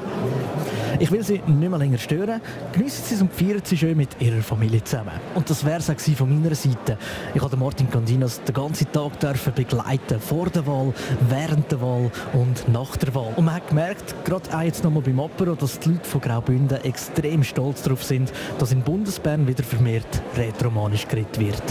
Ich 1.00 1.12
will 1.12 1.24
Sie 1.24 1.42
nicht 1.46 1.70
mehr 1.70 1.78
länger 1.78 1.98
stören. 1.98 2.42
Geniessen 2.72 3.04
Sie 3.06 3.16
es 3.16 3.22
und 3.22 3.34
feiern 3.34 3.62
Sie 3.64 3.78
schön 3.78 3.98
mit 3.98 4.10
Ihrer 4.20 4.42
Familie 4.42 4.84
zusammen. 4.84 5.12
Und 5.34 5.50
das 5.50 5.66
wäre 5.66 5.80
es 5.80 6.18
von 6.18 6.42
meiner 6.42 6.56
Seite. 6.56 6.98
Ich 7.34 7.42
habe 7.42 7.58
Martin 7.58 7.90
Candinas 7.90 8.42
den 8.44 8.54
ganzen 8.54 8.92
Tag 8.92 9.20
dürfen 9.20 9.54
begleiten. 9.54 10.20
Vor 10.20 10.50
der 10.50 10.66
Wahl, 10.66 10.94
während 11.30 11.72
der 11.72 11.82
Wahl 11.82 12.12
und 12.34 12.68
nach 12.70 12.96
der 12.98 13.14
Wahl. 13.14 13.34
Und 13.36 13.46
man 13.46 13.56
hat 13.56 13.68
gemerkt, 13.68 14.16
gerade 14.24 14.56
auch 14.56 14.62
jetzt 14.62 14.84
nochmal 14.84 15.04
beim 15.04 15.20
Apero, 15.20 15.56
dass 15.56 15.80
die 15.80 15.90
Leute 15.90 16.08
von 16.08 16.22
Graubünden 16.22 16.84
extrem 16.84 17.44
stolz 17.44 17.82
darauf 17.82 18.04
sind, 18.04 18.32
dass 18.60 18.72
in 18.72 18.82
Bundesbern 18.82 19.48
wieder 19.48 19.64
vermehrt 19.64 20.22
rätoromanisch 20.38 21.08
geredet 21.08 21.40
wird. 21.40 21.64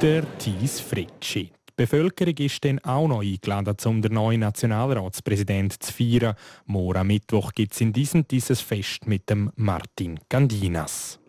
Der 0.00 0.24
Thies 0.38 0.80
Fritschi. 0.80 1.52
Die 1.78 1.84
Bevölkerung 1.84 2.36
ist 2.36 2.62
dann 2.66 2.80
auch 2.80 3.08
noch 3.08 3.22
eingeladen, 3.22 3.74
um 3.86 4.02
den 4.02 4.12
neuen 4.12 4.40
Nationalratspräsidenten 4.40 5.80
zu 5.80 5.90
feiern. 5.90 6.34
Morgen 6.66 7.06
Mittwoch 7.06 7.52
gibt 7.52 7.72
es 7.72 7.80
in 7.80 7.94
diesem 7.94 8.28
dieses 8.28 8.60
Fest 8.60 9.06
mit 9.06 9.30
dem 9.30 9.50
Martin 9.56 10.20
Gandinas. 10.28 11.21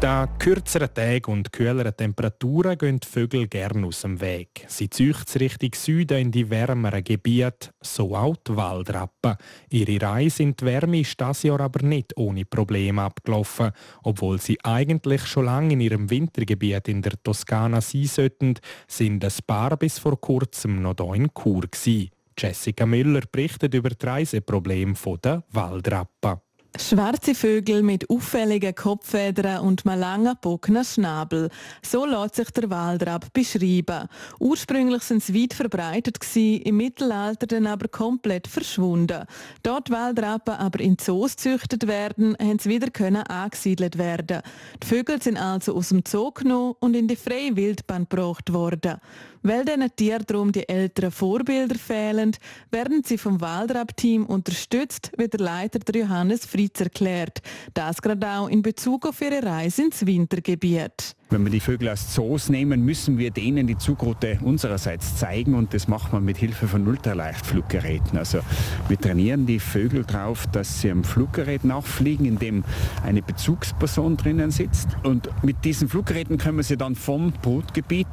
Da 0.00 0.28
kürzeren 0.38 0.94
Tage 0.94 1.28
und 1.28 1.52
kühleren 1.52 1.96
Temperaturen 1.96 2.78
gehen 2.78 3.00
die 3.00 3.08
Vögel 3.08 3.48
gern 3.48 3.84
aus 3.84 4.02
dem 4.02 4.20
Weg. 4.20 4.64
Sie 4.68 4.88
züchten 4.88 5.40
Richtung 5.40 5.70
Süden 5.74 6.18
in 6.18 6.30
die 6.30 6.48
wärmeren 6.48 7.02
Gebiete, 7.02 7.70
so 7.80 8.14
auch 8.14 8.36
die 8.36 8.54
Waldrappen. 8.54 9.34
Ihre 9.70 10.00
Reise 10.00 10.44
in 10.44 10.54
die 10.54 10.64
Wärme 10.64 11.00
ist 11.00 11.20
das 11.20 11.42
Jahr 11.42 11.58
aber 11.58 11.84
nicht 11.84 12.16
ohne 12.16 12.44
Probleme 12.44 13.02
abgelaufen. 13.02 13.72
Obwohl 14.04 14.40
sie 14.40 14.56
eigentlich 14.62 15.26
schon 15.26 15.46
lange 15.46 15.72
in 15.72 15.80
ihrem 15.80 16.08
Wintergebiet 16.08 16.86
in 16.86 17.02
der 17.02 17.20
Toskana 17.20 17.80
sein 17.80 18.04
sollten, 18.04 18.54
sind 18.86 19.24
ein 19.24 19.32
paar 19.48 19.76
bis 19.76 19.98
vor 19.98 20.20
kurzem 20.20 20.80
noch 20.80 20.94
hier 20.96 21.14
in. 21.16 21.28
Gewesen. 21.34 22.10
Jessica 22.38 22.86
Müller 22.86 23.22
berichtet 23.32 23.74
über 23.74 23.90
die 23.90 24.06
Reiseprobleme 24.06 24.94
der 25.24 25.42
Waldrappen. 25.50 26.40
Schwarze 26.76 27.34
Vögel 27.34 27.82
mit 27.82 28.08
auffälligen 28.10 28.74
Kopffedern 28.74 29.64
und 29.64 29.86
einem 29.86 30.00
langen, 30.00 30.34
bockenen 30.40 30.84
Schnabel. 30.84 31.48
So 31.82 32.04
lässt 32.04 32.36
sich 32.36 32.50
der 32.50 32.70
Waldrapp 32.70 33.32
beschreiben. 33.32 34.08
Ursprünglich 34.38 35.02
sind 35.02 35.22
sie 35.22 35.42
weit 35.42 35.54
verbreitet, 35.54 36.18
im 36.36 36.76
Mittelalter 36.76 37.46
dann 37.46 37.66
aber 37.66 37.88
komplett 37.88 38.46
verschwunden. 38.46 39.24
Dort 39.62 39.90
Waldrappen 39.90 40.54
aber 40.54 40.80
in 40.80 40.98
Zoos 40.98 41.36
gezüchtet 41.36 41.86
werden, 41.86 42.36
haben 42.38 42.58
sie 42.58 42.68
wieder 42.68 42.90
können 42.90 43.22
angesiedelt 43.22 43.98
werden. 43.98 44.42
Die 44.82 44.86
Vögel 44.86 45.20
sind 45.20 45.36
also 45.36 45.74
aus 45.74 45.88
dem 45.88 46.02
Zoo 46.06 46.30
genommen 46.30 46.74
und 46.80 46.94
in 46.94 47.08
die 47.08 47.16
freie 47.16 47.56
Wildbahn 47.56 48.06
gebracht 48.08 48.52
worden. 48.52 49.00
Weil 49.42 49.64
diesen 49.64 49.94
Tieren 49.94 50.24
darum 50.26 50.52
die 50.52 50.68
älteren 50.68 51.10
Vorbilder 51.10 51.76
fehlen, 51.76 52.36
werden 52.70 53.02
sie 53.04 53.18
vom 53.18 53.40
Waldrapp-Team 53.40 54.26
unterstützt, 54.26 55.12
wie 55.16 55.28
der 55.28 55.40
Leiter 55.40 55.78
der 55.78 56.02
Johannes 56.02 56.44
Fritz 56.58 56.80
erklärt. 56.80 57.40
Das 57.72 58.02
gerade 58.02 58.26
auch 58.26 58.48
in 58.48 58.62
Bezug 58.62 59.06
auf 59.06 59.20
ihre 59.20 59.44
Reise 59.44 59.84
ins 59.84 60.04
Wintergebiet. 60.04 61.14
Wenn 61.30 61.44
wir 61.44 61.52
die 61.52 61.60
Vögel 61.60 61.88
als 61.88 62.14
Zoos 62.14 62.48
nehmen, 62.48 62.84
müssen 62.84 63.16
wir 63.16 63.30
denen 63.30 63.68
die 63.68 63.78
Zugroute 63.78 64.38
unsererseits 64.42 65.16
zeigen 65.16 65.54
und 65.54 65.72
das 65.72 65.86
macht 65.86 66.12
man 66.12 66.24
mit 66.24 66.36
Hilfe 66.36 66.66
von 66.66 66.88
Ultraleichtfluggeräten. 66.88 68.18
Also 68.18 68.40
wir 68.88 68.98
trainieren 68.98 69.46
die 69.46 69.60
Vögel 69.60 70.04
darauf, 70.04 70.48
dass 70.48 70.80
sie 70.80 70.90
am 70.90 71.04
Fluggerät 71.04 71.62
nachfliegen, 71.62 72.26
in 72.26 72.38
dem 72.40 72.64
eine 73.04 73.22
Bezugsperson 73.22 74.16
drinnen 74.16 74.50
sitzt. 74.50 74.88
Und 75.04 75.28
mit 75.44 75.64
diesen 75.64 75.88
Fluggeräten 75.88 76.38
können 76.38 76.56
wir 76.56 76.64
sie 76.64 76.76
dann 76.76 76.96
vom 76.96 77.32
Brutgebiet 77.42 78.08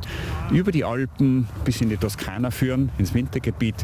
über 0.51 0.71
die 0.71 0.83
Alpen 0.83 1.47
bis 1.63 1.81
in 1.81 1.89
die 1.89 1.97
Toskana 1.97 2.51
führen, 2.51 2.91
ins 2.99 3.15
Wintergebiet 3.15 3.75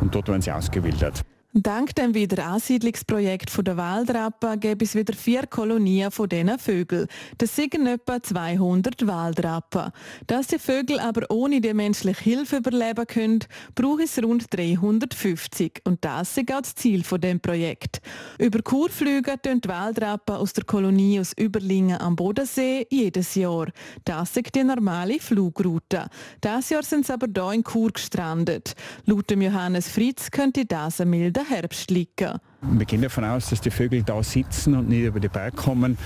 und 0.00 0.14
dort 0.14 0.28
werden 0.28 0.42
sie 0.42 0.52
ausgewildert. 0.52 1.24
Dank 1.56 1.94
dem 1.94 2.14
Wiederansiedlungsprojekt 2.14 3.52
der 3.64 3.76
Waldrappen 3.76 4.58
gäbe 4.58 4.84
es 4.84 4.96
wieder 4.96 5.14
vier 5.14 5.46
Kolonien 5.46 6.10
von 6.10 6.28
diesen 6.28 6.58
Vögeln. 6.58 7.06
Das 7.38 7.54
sind 7.54 7.76
etwa 7.86 8.20
200 8.20 9.06
Waldrappen. 9.06 9.92
Dass 10.26 10.48
die 10.48 10.58
Vögel 10.58 10.98
aber 10.98 11.30
ohne 11.30 11.60
die 11.60 11.72
menschliche 11.72 12.24
Hilfe 12.24 12.56
überleben 12.56 13.06
können, 13.06 13.38
braucht 13.76 14.02
es 14.02 14.20
rund 14.20 14.52
350. 14.52 15.82
Und 15.84 16.04
das 16.04 16.36
ist 16.36 16.52
auch 16.52 16.60
das 16.60 16.74
Ziel 16.74 17.04
von 17.04 17.20
dem 17.20 17.38
Projekt. 17.38 18.00
Über 18.40 18.60
Kur 18.60 18.88
fliegen 18.88 19.38
die 19.44 19.68
Waldrappen 19.68 20.34
aus 20.34 20.54
der 20.54 20.64
Kolonie 20.64 21.20
aus 21.20 21.34
Überlingen 21.38 22.00
am 22.00 22.16
Bodensee 22.16 22.84
jedes 22.90 23.36
Jahr. 23.36 23.68
Das 24.04 24.36
ist 24.36 24.52
die 24.56 24.64
normale 24.64 25.20
Flugroute. 25.20 26.08
Das 26.40 26.70
Jahr 26.70 26.82
sind 26.82 27.06
sie 27.06 27.12
aber 27.12 27.28
hier 27.32 27.52
in 27.52 27.62
Kur 27.62 27.92
gestrandet. 27.92 28.74
Laut 29.04 29.30
Johannes 29.30 29.88
Fritz 29.88 30.32
könnte 30.32 30.64
das 30.64 31.00
ein 31.00 31.10
milder 31.10 31.43
den 31.44 31.54
Herbst 31.54 31.90
liegen. 31.90 32.38
Wir 32.62 32.86
gehen 32.86 33.02
davon 33.02 33.24
aus, 33.24 33.50
dass 33.50 33.60
die 33.60 33.70
Vögel 33.70 34.02
da 34.02 34.22
sitzen 34.22 34.74
und 34.74 34.88
nicht 34.88 35.04
über 35.04 35.20
den 35.20 35.30
Berg 35.30 35.56
kommen. 35.56 35.98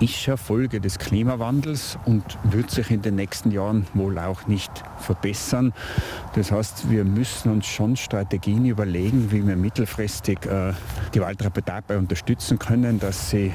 Ist 0.00 0.28
eine 0.28 0.36
Folge 0.36 0.80
des 0.80 0.98
Klimawandels 0.98 1.98
und 2.04 2.22
wird 2.44 2.70
sich 2.70 2.90
in 2.90 3.02
den 3.02 3.16
nächsten 3.16 3.50
Jahren 3.50 3.86
wohl 3.94 4.18
auch 4.18 4.46
nicht 4.46 4.70
verbessern. 4.98 5.72
Das 6.34 6.52
heißt, 6.52 6.90
wir 6.90 7.04
müssen 7.04 7.50
uns 7.50 7.66
schon 7.66 7.96
Strategien 7.96 8.64
überlegen, 8.64 9.30
wie 9.32 9.46
wir 9.46 9.56
mittelfristig 9.56 10.46
äh, 10.46 10.72
die 11.14 11.20
Waldrebe 11.20 11.62
dabei 11.62 11.98
unterstützen 11.98 12.58
können, 12.58 13.00
dass 13.00 13.30
sie 13.30 13.52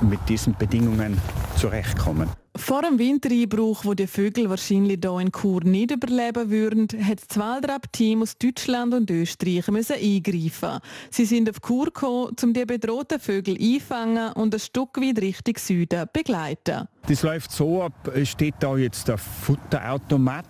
mit 0.00 0.20
diesen 0.28 0.56
Bedingungen 0.56 1.18
zurechtkommen. 1.56 2.28
Vor 2.54 2.82
dem 2.82 2.98
Wintereinbruch, 2.98 3.86
wo 3.86 3.94
die 3.94 4.06
Vögel 4.06 4.50
wahrscheinlich 4.50 4.98
hier 5.02 5.18
in 5.18 5.32
Chur 5.32 5.64
nicht 5.64 5.90
überleben 5.90 6.50
würden, 6.50 6.86
hat 7.02 7.20
das 7.26 7.38
Waldrapp-Team 7.38 8.22
aus 8.22 8.36
Deutschland 8.36 8.92
und 8.92 9.10
Österreich 9.10 9.68
müssen 9.68 9.96
eingreifen. 9.96 10.80
Sie 11.10 11.24
sind 11.24 11.48
auf 11.48 11.62
Chur 11.66 11.86
gekommen, 11.86 12.36
um 12.42 12.52
die 12.52 12.66
bedrohten 12.66 13.18
Vögel 13.18 13.56
einfangen 13.58 14.34
und 14.34 14.54
ein 14.54 14.60
Stück 14.60 14.98
weit 14.98 15.18
Richtung 15.22 15.56
Süden 15.56 16.06
begleiten. 16.12 16.88
Das 17.08 17.22
läuft 17.22 17.52
so 17.52 17.84
ab, 17.84 18.12
es 18.14 18.28
steht 18.28 18.56
da 18.60 18.76
jetzt 18.76 19.08
der 19.08 19.16
Futterautomat 19.16 20.44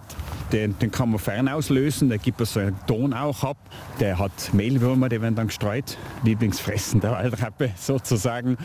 den, 0.52 0.78
den 0.78 0.90
kann 0.90 1.10
man 1.10 1.18
fern 1.18 1.48
auslösen, 1.48 2.08
der 2.08 2.18
gibt 2.18 2.44
so 2.46 2.60
einen 2.60 2.76
Ton 2.86 3.12
auch 3.12 3.42
ab. 3.42 3.56
Der 4.00 4.18
hat 4.18 4.52
Mehlwürmer, 4.52 5.08
die 5.08 5.20
werden 5.20 5.34
dann 5.34 5.46
gestreut. 5.48 5.96
Lieblingsfressen 6.24 7.00
der 7.00 7.12
Waldrappe 7.12 7.70
sozusagen. 7.76 8.56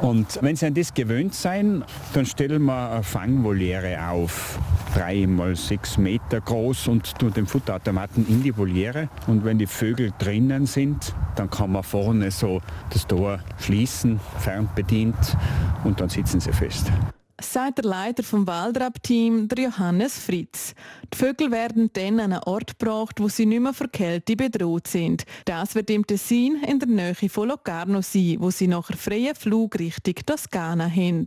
Und 0.00 0.38
wenn 0.42 0.56
Sie 0.56 0.66
an 0.66 0.74
das 0.74 0.94
gewöhnt 0.94 1.34
sein, 1.34 1.84
dann 2.12 2.26
stellen 2.26 2.62
wir 2.64 2.90
eine 2.90 3.02
Fangvoliere 3.02 4.08
auf. 4.08 4.58
Drei 4.94 5.26
mal 5.26 5.56
sechs 5.56 5.98
Meter 5.98 6.40
groß 6.40 6.88
und 6.88 7.18
tun 7.18 7.32
den 7.32 7.46
Futterautomaten 7.46 8.26
in 8.28 8.42
die 8.42 8.56
Voliere. 8.56 9.08
Und 9.26 9.44
wenn 9.44 9.58
die 9.58 9.66
Vögel 9.66 10.12
drinnen 10.18 10.66
sind, 10.66 11.14
dann 11.34 11.50
kann 11.50 11.72
man 11.72 11.82
vorne 11.82 12.30
so 12.30 12.60
das 12.90 13.06
Tor 13.06 13.40
schließen, 13.58 14.20
fernbedient 14.38 15.36
und 15.82 16.00
dann 16.00 16.08
sitzen 16.08 16.40
sie 16.40 16.52
fest 16.52 16.92
sagt 17.40 17.78
der 17.78 17.84
Leiter 17.84 18.22
vom 18.22 18.46
Waldrapp-Team, 18.46 19.48
Johannes 19.56 20.18
Fritz. 20.18 20.74
Die 21.12 21.16
Vögel 21.16 21.50
werden 21.50 21.90
dann 21.92 22.20
an 22.20 22.32
einen 22.32 22.42
Ort 22.44 22.78
gebracht, 22.78 23.20
wo 23.20 23.28
sie 23.28 23.46
nicht 23.46 23.60
mehr 23.60 23.72
vor 23.72 23.88
Kälte 23.88 24.36
bedroht 24.36 24.86
sind. 24.86 25.24
Das 25.44 25.74
wird 25.74 25.90
im 25.90 26.06
Tessin 26.06 26.62
in 26.62 26.78
der 26.78 26.88
Nähe 26.88 27.14
von 27.14 27.48
Locarno 27.48 28.02
sein, 28.02 28.36
wo 28.38 28.50
sie 28.50 28.68
nach 28.68 28.86
freien 28.96 29.34
Flug 29.34 29.78
Richtung 29.78 30.14
Toskana 30.26 30.88
haben. 30.88 31.26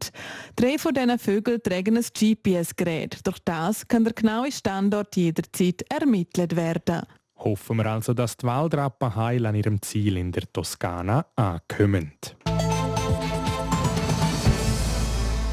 Drei 0.56 0.78
von 0.78 0.94
diesen 0.94 1.20
Vögeln 1.20 1.62
tragen 1.62 1.98
ein 1.98 2.04
GPS-Gerät. 2.04 3.20
Durch 3.26 3.40
das 3.44 3.88
kann 3.88 4.04
der 4.04 4.14
genaue 4.14 4.52
Standort 4.52 5.16
jederzeit 5.16 5.84
ermittelt 5.90 6.56
werden. 6.56 7.02
Hoffen 7.38 7.78
wir 7.78 7.86
also, 7.86 8.14
dass 8.14 8.36
die 8.36 8.48
Waldrappen 8.48 9.16
heil 9.16 9.46
an 9.46 9.56
ihrem 9.56 9.82
Ziel 9.82 10.18
in 10.18 10.32
der 10.32 10.52
Toskana 10.52 11.28
ankommen. 11.36 12.14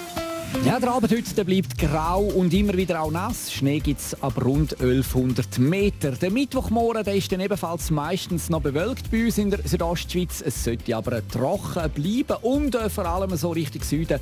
ja, 0.66 0.80
der 0.80 0.92
Abend 0.92 1.12
heute 1.12 1.36
der 1.36 1.44
bleibt 1.44 1.78
grau 1.78 2.22
und 2.22 2.54
immer 2.54 2.74
wieder 2.76 3.02
auch 3.02 3.12
nass. 3.12 3.52
Schnee 3.52 3.80
gibt 3.80 4.00
es 4.00 4.22
ab 4.22 4.44
rund 4.44 4.74
1100 4.80 5.58
Meter. 5.60 6.12
Der 6.12 6.32
Mittwochmorgen 6.32 7.04
der 7.04 7.16
ist 7.16 7.32
dann 7.32 7.40
ebenfalls 7.40 7.90
meistens 7.90 8.50
noch 8.50 8.62
bewölkt 8.62 9.12
bei 9.12 9.26
uns 9.26 9.38
in 9.38 9.50
der 9.50 9.60
Südostschweiz. 9.66 10.42
Es 10.46 10.64
sollte 10.64 10.96
aber 10.96 11.28
trocken 11.28 11.90
bleiben 11.92 12.38
und 12.44 12.76
äh, 12.76 12.90
vor 12.90 13.06
allem 13.06 13.36
so 13.36 13.52
Richtung 13.52 13.82
Süden 13.82 14.20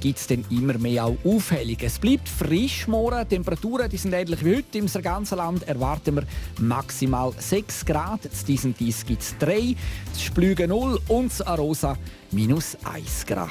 gibt 0.00 0.18
es 0.18 0.26
dann 0.26 0.44
immer 0.50 0.78
mehr 0.78 1.06
auch 1.06 1.16
Aufhellungen. 1.24 1.78
Es 1.80 1.98
bleibt 1.98 2.28
frisch 2.28 2.86
morgen. 2.86 3.20
Die 3.22 3.36
Temperaturen 3.36 3.88
die 3.88 3.96
sind 3.96 4.12
ähnlich 4.12 4.44
wie 4.44 4.56
heute. 4.56 4.78
Im 4.78 4.86
ganzen 5.02 5.38
Land 5.38 5.66
erwarten 5.66 6.16
wir 6.16 6.24
maximal 6.58 7.32
6 7.36 7.84
Grad. 7.86 8.24
In 8.26 8.46
diesem 8.46 8.74
Dies 8.74 9.04
gibt 9.04 9.22
es 9.22 9.36
3, 9.38 9.74
das 10.12 10.22
Splügen 10.22 10.68
0 10.68 11.00
und 11.08 11.30
das 11.30 11.42
Arosa 11.42 11.96
minus 12.30 12.76
1 12.84 13.26
Grad. 13.26 13.50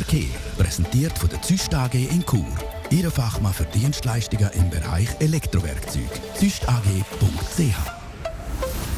Verkehr. 0.00 0.30
Präsentiert 0.56 1.18
von 1.18 1.28
der 1.28 1.42
Züst 1.42 1.74
AG 1.74 1.92
in 1.92 2.24
Chur. 2.24 2.46
Ihre 2.88 3.10
Fachmann 3.10 3.52
für 3.52 3.64
Dienstleistungen 3.64 4.48
im 4.54 4.70
Bereich 4.70 5.08
Elektrowerkzeug. 5.18 6.08
züstag.ch 6.36 8.00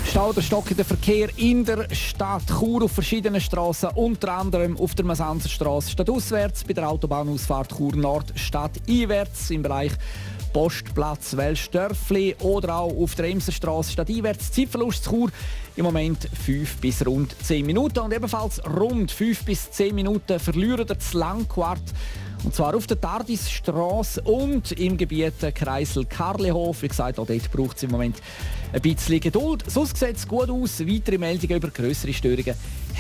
Stau 0.09 0.29
oder 0.29 0.43
stockender 0.43 0.85
Verkehr 0.85 1.29
in 1.37 1.65
der 1.65 1.93
Stadt 1.93 2.45
Chur 2.47 2.85
auf 2.85 2.93
verschiedenen 2.93 3.41
Straßen, 3.41 3.89
unter 3.97 4.33
anderem 4.35 4.77
auf 4.77 4.95
der 4.95 5.05
Masanzerstraße 5.05 5.91
stadtauswärts, 5.91 6.63
bei 6.63 6.75
der 6.75 6.89
Autobahnausfahrt 6.89 7.77
Chur 7.77 7.97
Nord 7.97 8.33
stadteinwärts 8.37 9.51
im 9.51 9.63
Bereich 9.63 9.93
Postplatz 10.53 11.37
Welsdörfli 11.37 12.37
oder 12.41 12.77
auch 12.77 12.97
auf 12.97 13.15
der 13.15 13.27
Emserstraße 13.27 13.93
stadteinwärts. 13.93 14.53
Zeitverlust 14.53 15.09
Chur 15.09 15.31
im 15.77 15.85
Moment 15.85 16.29
5 16.45 16.77
bis 16.77 17.05
rund 17.07 17.35
10 17.43 17.65
Minuten 17.65 18.01
und 18.01 18.13
ebenfalls 18.13 18.63
rund 18.65 19.11
5 19.11 19.45
bis 19.45 19.71
10 19.71 19.95
Minuten 19.95 20.39
verlieren 20.39 20.87
das 20.87 21.15
Langquart 21.15 21.83
und 22.45 22.55
zwar 22.55 22.75
auf 22.75 22.87
der 22.87 23.01
Tardisstraße 23.01 24.23
und 24.23 24.73
im 24.73 24.97
Gebiet 24.97 25.35
Kreisel 25.55 26.05
Karlehof. 26.05 26.83
Wie 26.83 26.89
gesagt, 26.89 27.19
auch 27.19 27.27
dort 27.27 27.53
braucht 27.53 27.77
es 27.77 27.85
im 27.85 27.91
Moment 27.91 28.17
ein 28.73 28.81
bisschen 28.81 29.21
Geduld. 29.21 29.65
Sonst 29.69 29.97
sieht 29.97 30.17
es 30.17 30.27
gut 30.27 30.51
aus. 30.51 30.81
Weitere 30.81 31.19
Meldungen 31.19 31.57
über 31.57 31.69
größere 31.69 32.13
Störungen 32.13 32.55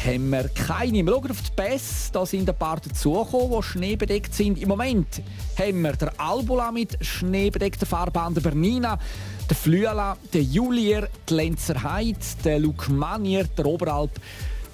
haben 0.04 0.30
wir 0.30 0.48
keine. 0.48 1.04
Wir 1.04 1.12
schauen 1.12 1.30
auf 1.30 1.42
die 1.42 1.50
Pässe. 1.56 2.12
Da 2.12 2.24
sind 2.24 2.48
ein 2.48 2.56
paar 2.56 2.80
dazugekommen, 2.80 3.56
die 3.58 3.62
schneebedeckt 3.62 4.34
sind. 4.34 4.60
Im 4.60 4.68
Moment 4.68 5.22
haben 5.58 5.82
wir 5.82 5.92
der 5.92 6.12
Albula 6.18 6.70
mit 6.70 6.96
schneebedeckter 7.04 7.86
Fahrbahn, 7.86 8.34
der 8.34 8.42
Bernina, 8.42 8.98
der 9.48 9.56
Flüela, 9.56 10.16
der 10.32 10.42
Julier, 10.42 11.08
die 11.28 11.34
Lenzer 11.34 11.82
Heid, 11.82 12.16
der 12.44 12.60
Lukmanier, 12.60 13.44
der 13.44 13.66
Oberalp, 13.66 14.12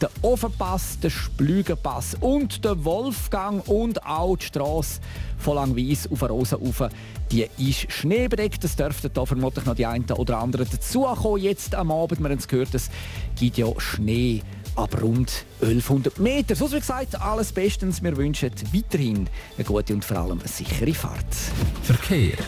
der 0.01 0.11
Ofenpass, 0.23 0.99
der 1.01 1.11
Splügenpass 1.11 2.17
und 2.21 2.65
der 2.65 2.85
Wolfgang 2.85 3.67
und 3.69 4.05
auch 4.05 4.37
die 4.37 4.47
Strasse 4.47 5.01
von 5.39 5.57
Langwies 5.57 6.09
auf 6.11 6.23
Rosen 6.23 6.59
rauf. 6.59 6.91
Die 7.31 7.47
ist 7.59 7.93
schneebedeckt. 7.93 8.65
Es 8.65 8.77
dürften 8.77 9.11
da 9.13 9.25
vermutlich 9.27 9.65
noch 9.67 9.75
die 9.75 9.87
einen 9.87 10.11
oder 10.11 10.39
anderen 10.39 10.69
dazukommen. 10.71 11.43
Jetzt 11.43 11.75
am 11.75 11.91
Abend, 11.91 12.21
wir 12.21 12.31
haben 12.31 12.39
es 12.39 12.49
gehört, 12.49 12.75
es 12.75 12.91
gibt 13.39 13.59
ja 13.59 13.67
Schnee 13.79 14.43
ab 14.77 15.01
rund 15.03 15.45
1100 15.61 16.19
Meter. 16.19 16.55
So 16.55 16.71
wie 16.73 16.79
gesagt, 16.79 17.21
alles 17.21 17.53
bestens. 17.53 18.03
Wir 18.03 18.17
wünschen 18.17 18.51
weiterhin 18.73 19.29
eine 19.57 19.65
gute 19.65 19.95
und 19.95 20.05
vor 20.05 20.19
allem 20.19 20.39
eine 20.39 20.49
sichere 20.49 20.95
Fahrt. 20.95 21.35
Verkehr. 21.83 22.39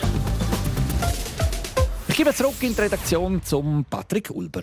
Ich 2.09 2.17
gebe 2.17 2.35
zurück 2.35 2.57
in 2.61 2.75
die 2.75 2.81
Redaktion 2.81 3.43
zum 3.45 3.85
Patrick 3.89 4.31
Ulber. 4.31 4.63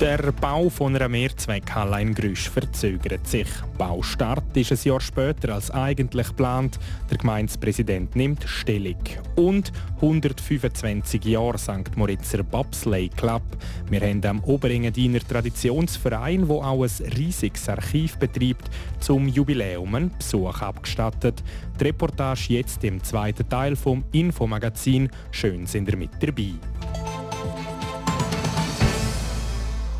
Der 0.00 0.30
Bau 0.30 0.68
von 0.68 0.94
einer 0.94 1.08
Mehrzweckhalle 1.08 2.02
in 2.02 2.14
Grüsch 2.14 2.50
verzögert 2.50 3.26
sich. 3.26 3.48
Baustart 3.78 4.54
ist 4.54 4.70
ein 4.70 4.78
Jahr 4.82 5.00
später 5.00 5.54
als 5.54 5.70
eigentlich 5.70 6.26
geplant. 6.28 6.78
Der 7.10 7.16
Gemeindepräsident 7.16 8.14
nimmt 8.14 8.44
Stellung. 8.46 9.02
Und 9.36 9.72
125 10.02 11.24
Jahre 11.24 11.56
St. 11.56 11.96
Moritzer 11.96 12.42
Bobsleigh 12.42 13.08
Club. 13.16 13.40
Wir 13.88 14.02
haben 14.02 14.22
am 14.26 14.44
Oberengadiner 14.44 15.20
Traditionsverein, 15.20 16.46
wo 16.46 16.60
auch 16.60 16.82
ein 16.82 17.12
riesiges 17.16 17.66
Archiv 17.66 18.18
betreibt, 18.18 18.68
zum 19.00 19.28
Jubiläum 19.28 19.94
einen 19.94 20.10
Besuch 20.18 20.60
abgestattet. 20.60 21.42
Die 21.80 21.84
Reportage 21.84 22.52
jetzt 22.52 22.84
im 22.84 23.02
zweiten 23.02 23.48
Teil 23.48 23.74
vom 23.74 24.04
Infomagazin. 24.12 25.08
Schön 25.30 25.64
sind 25.64 25.88
ihr 25.88 25.96
mit 25.96 26.10
dabei. 26.20 26.52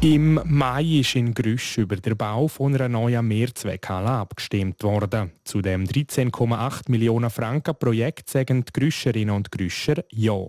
Im 0.07 0.41
Mai 0.45 1.01
ist 1.01 1.17
in 1.17 1.35
Grüsch 1.35 1.79
über 1.79 1.97
den 1.97 2.17
Bau 2.17 2.47
von 2.47 2.73
einer 2.73 2.89
neuen 2.89 3.27
Mehrzweckhalle 3.27 4.09
abgestimmt 4.09 4.85
worden. 4.85 5.33
Zu 5.43 5.63
dem 5.63 5.83
13,8 5.83 6.89
Millionen 6.89 7.29
Franken 7.29 7.75
Projekt 7.77 8.31
sagen 8.31 8.65
die 8.65 8.73
Grüscherinnen 8.73 9.35
und 9.35 9.51
Grüscher 9.51 10.05
Ja. 10.13 10.47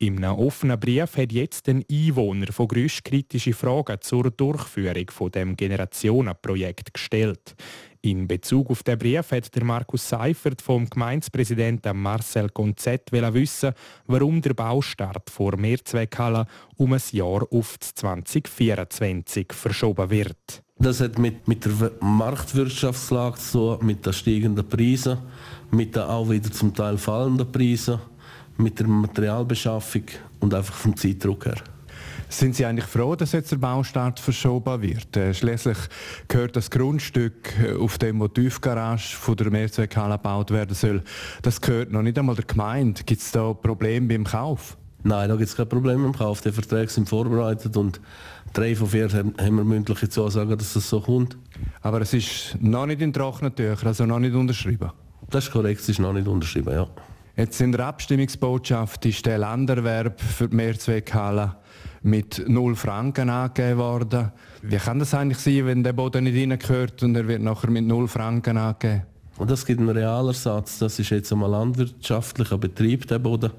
Einem 0.00 0.22
offenen 0.22 0.78
Brief 0.78 1.16
hat 1.16 1.32
jetzt 1.32 1.68
ein 1.68 1.84
Einwohner 1.90 2.52
von 2.52 2.68
Grüsch 2.68 3.02
kritische 3.02 3.52
Fragen 3.52 4.00
zur 4.00 4.30
Durchführung 4.30 5.10
von 5.10 5.32
dem 5.32 5.56
Generationenprojekt 5.56 6.94
gestellt. 6.94 7.56
In 8.02 8.26
Bezug 8.26 8.70
auf 8.70 8.82
den 8.82 8.98
Brief 8.98 9.30
hat 9.30 9.54
der 9.54 9.62
Markus 9.62 10.08
Seifert 10.08 10.62
vom 10.62 10.88
Gemeindepräsidenten 10.88 12.00
Marcel 12.00 12.48
Gonzett 12.48 13.12
wissen, 13.12 13.74
warum 14.06 14.40
der 14.40 14.54
Baustart 14.54 15.28
vor 15.28 15.58
Mehrzweckhalle 15.58 16.46
um 16.78 16.94
ein 16.94 17.02
Jahr 17.12 17.46
auf 17.50 17.78
2024 17.78 19.52
verschoben 19.52 20.08
wird. 20.08 20.62
Das 20.78 21.00
hat 21.00 21.18
mit, 21.18 21.46
mit 21.46 21.66
der 21.66 21.92
Marktwirtschaftslage 22.00 23.38
zu 23.38 23.76
tun, 23.76 23.86
mit 23.86 24.06
den 24.06 24.14
steigenden 24.14 24.66
Preisen, 24.66 25.18
mit 25.70 25.94
den 25.94 26.04
auch 26.04 26.30
wieder 26.30 26.50
zum 26.50 26.72
Teil 26.72 26.96
fallenden 26.96 27.52
Preisen, 27.52 27.98
mit 28.56 28.78
der 28.78 28.86
Materialbeschaffung 28.86 30.04
und 30.40 30.54
einfach 30.54 30.74
vom 30.74 30.96
Zeitdruck 30.96 31.44
her. 31.44 31.62
Sind 32.30 32.54
Sie 32.54 32.64
eigentlich 32.64 32.86
froh, 32.86 33.16
dass 33.16 33.32
jetzt 33.32 33.50
der 33.50 33.56
Baustart 33.56 34.20
verschoben 34.20 34.80
wird? 34.82 35.16
Äh, 35.16 35.34
schließlich 35.34 35.76
gehört 36.28 36.54
das 36.54 36.70
Grundstück, 36.70 37.52
äh, 37.60 37.74
auf 37.74 37.98
dem 37.98 38.20
die 38.20 38.28
Tiefgarage 38.28 39.16
von 39.16 39.36
der 39.36 39.50
Mehrzweckhalle 39.50 40.14
gebaut 40.14 40.52
werden 40.52 40.74
soll, 40.74 41.02
das 41.42 41.60
gehört 41.60 41.90
noch 41.90 42.02
nicht 42.02 42.16
einmal 42.16 42.36
der 42.36 42.44
Gemeinde. 42.44 43.02
Gibt 43.02 43.20
es 43.20 43.32
da 43.32 43.52
Probleme 43.52 44.06
beim 44.06 44.22
Kauf? 44.22 44.78
Nein, 45.02 45.28
da 45.28 45.34
gibt 45.34 45.48
es 45.48 45.56
kein 45.56 45.68
Problem 45.68 46.04
beim 46.04 46.12
Kauf. 46.12 46.40
Die 46.40 46.52
Verträge 46.52 46.88
sind 46.88 47.08
vorbereitet 47.08 47.76
und 47.76 48.00
drei 48.52 48.76
von 48.76 48.86
vier 48.86 49.08
haben 49.10 49.34
wir 49.36 49.64
mündliche 49.64 50.08
Zusagen, 50.08 50.56
dass 50.56 50.74
das 50.74 50.88
so 50.88 51.00
kommt. 51.00 51.36
Aber 51.82 52.00
es 52.00 52.14
ist 52.14 52.56
noch 52.60 52.86
nicht 52.86 53.00
in 53.00 53.12
trockenen 53.12 53.56
Tüchern, 53.56 53.88
also 53.88 54.06
noch 54.06 54.20
nicht 54.20 54.36
unterschrieben? 54.36 54.92
Das 55.30 55.46
ist 55.46 55.50
korrekt, 55.50 55.80
es 55.80 55.88
ist 55.88 55.98
noch 55.98 56.12
nicht 56.12 56.28
unterschrieben, 56.28 56.72
ja. 56.72 56.86
Jetzt 57.36 57.60
in 57.60 57.72
der 57.72 57.86
Abstimmungsbotschaft 57.86 59.04
ist 59.06 59.26
der 59.26 59.38
Landerwerb 59.38 60.20
für 60.20 60.48
die 60.48 60.56
Mehrzweckhalle 60.56 61.56
mit 62.02 62.44
0 62.46 62.76
Franken 62.76 63.30
angegeben 63.30 63.78
worden. 63.78 64.32
Wie 64.62 64.76
kann 64.76 64.98
das 64.98 65.14
eigentlich 65.14 65.38
sein, 65.38 65.66
wenn 65.66 65.82
der 65.82 65.92
Boden 65.92 66.24
nicht 66.24 66.36
reingehört 66.36 67.02
und 67.02 67.14
er 67.14 67.26
wird 67.28 67.42
nachher 67.42 67.70
mit 67.70 67.84
0 67.84 68.08
Franken 68.08 68.56
angegeben? 68.56 69.02
Und 69.38 69.50
das 69.50 69.64
gibt 69.64 69.80
einen 69.80 69.88
Realersatz. 69.88 70.78
Das 70.78 70.98
ist 70.98 71.10
jetzt 71.10 71.32
einmal 71.32 71.50
landwirtschaftlicher 71.50 72.58
Betrieb, 72.58 73.06
der 73.08 73.18
Boden. 73.18 73.50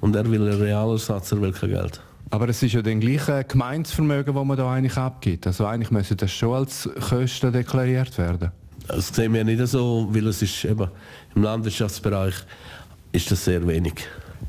Und 0.00 0.16
er 0.16 0.28
will 0.28 0.42
einen 0.42 0.60
Realersatz, 0.60 1.30
er 1.30 1.40
will 1.40 1.52
kein 1.52 1.70
Geld. 1.70 2.00
Aber 2.30 2.48
es 2.48 2.62
ist 2.62 2.72
ja 2.72 2.82
dann 2.82 3.00
gleich 3.00 3.28
ein 3.28 3.44
Gemeinsvermögen, 3.46 4.34
das 4.34 4.44
man 4.44 4.56
da 4.56 4.72
eigentlich 4.72 4.96
abgibt. 4.96 5.46
Also 5.46 5.64
eigentlich 5.66 5.90
müsste 5.90 6.16
das 6.16 6.32
schon 6.32 6.54
als 6.54 6.88
Kosten 7.08 7.52
deklariert 7.52 8.18
werden. 8.18 8.50
Das 8.88 9.08
sehen 9.08 9.32
wir 9.32 9.44
nicht 9.44 9.64
so, 9.66 10.08
weil 10.10 10.26
es 10.26 10.42
ist 10.42 10.64
eben 10.64 10.88
im 11.34 11.42
Landwirtschaftsbereich 11.42 12.34
ist 13.12 13.30
das 13.30 13.44
sehr 13.44 13.66
wenig. 13.66 14.06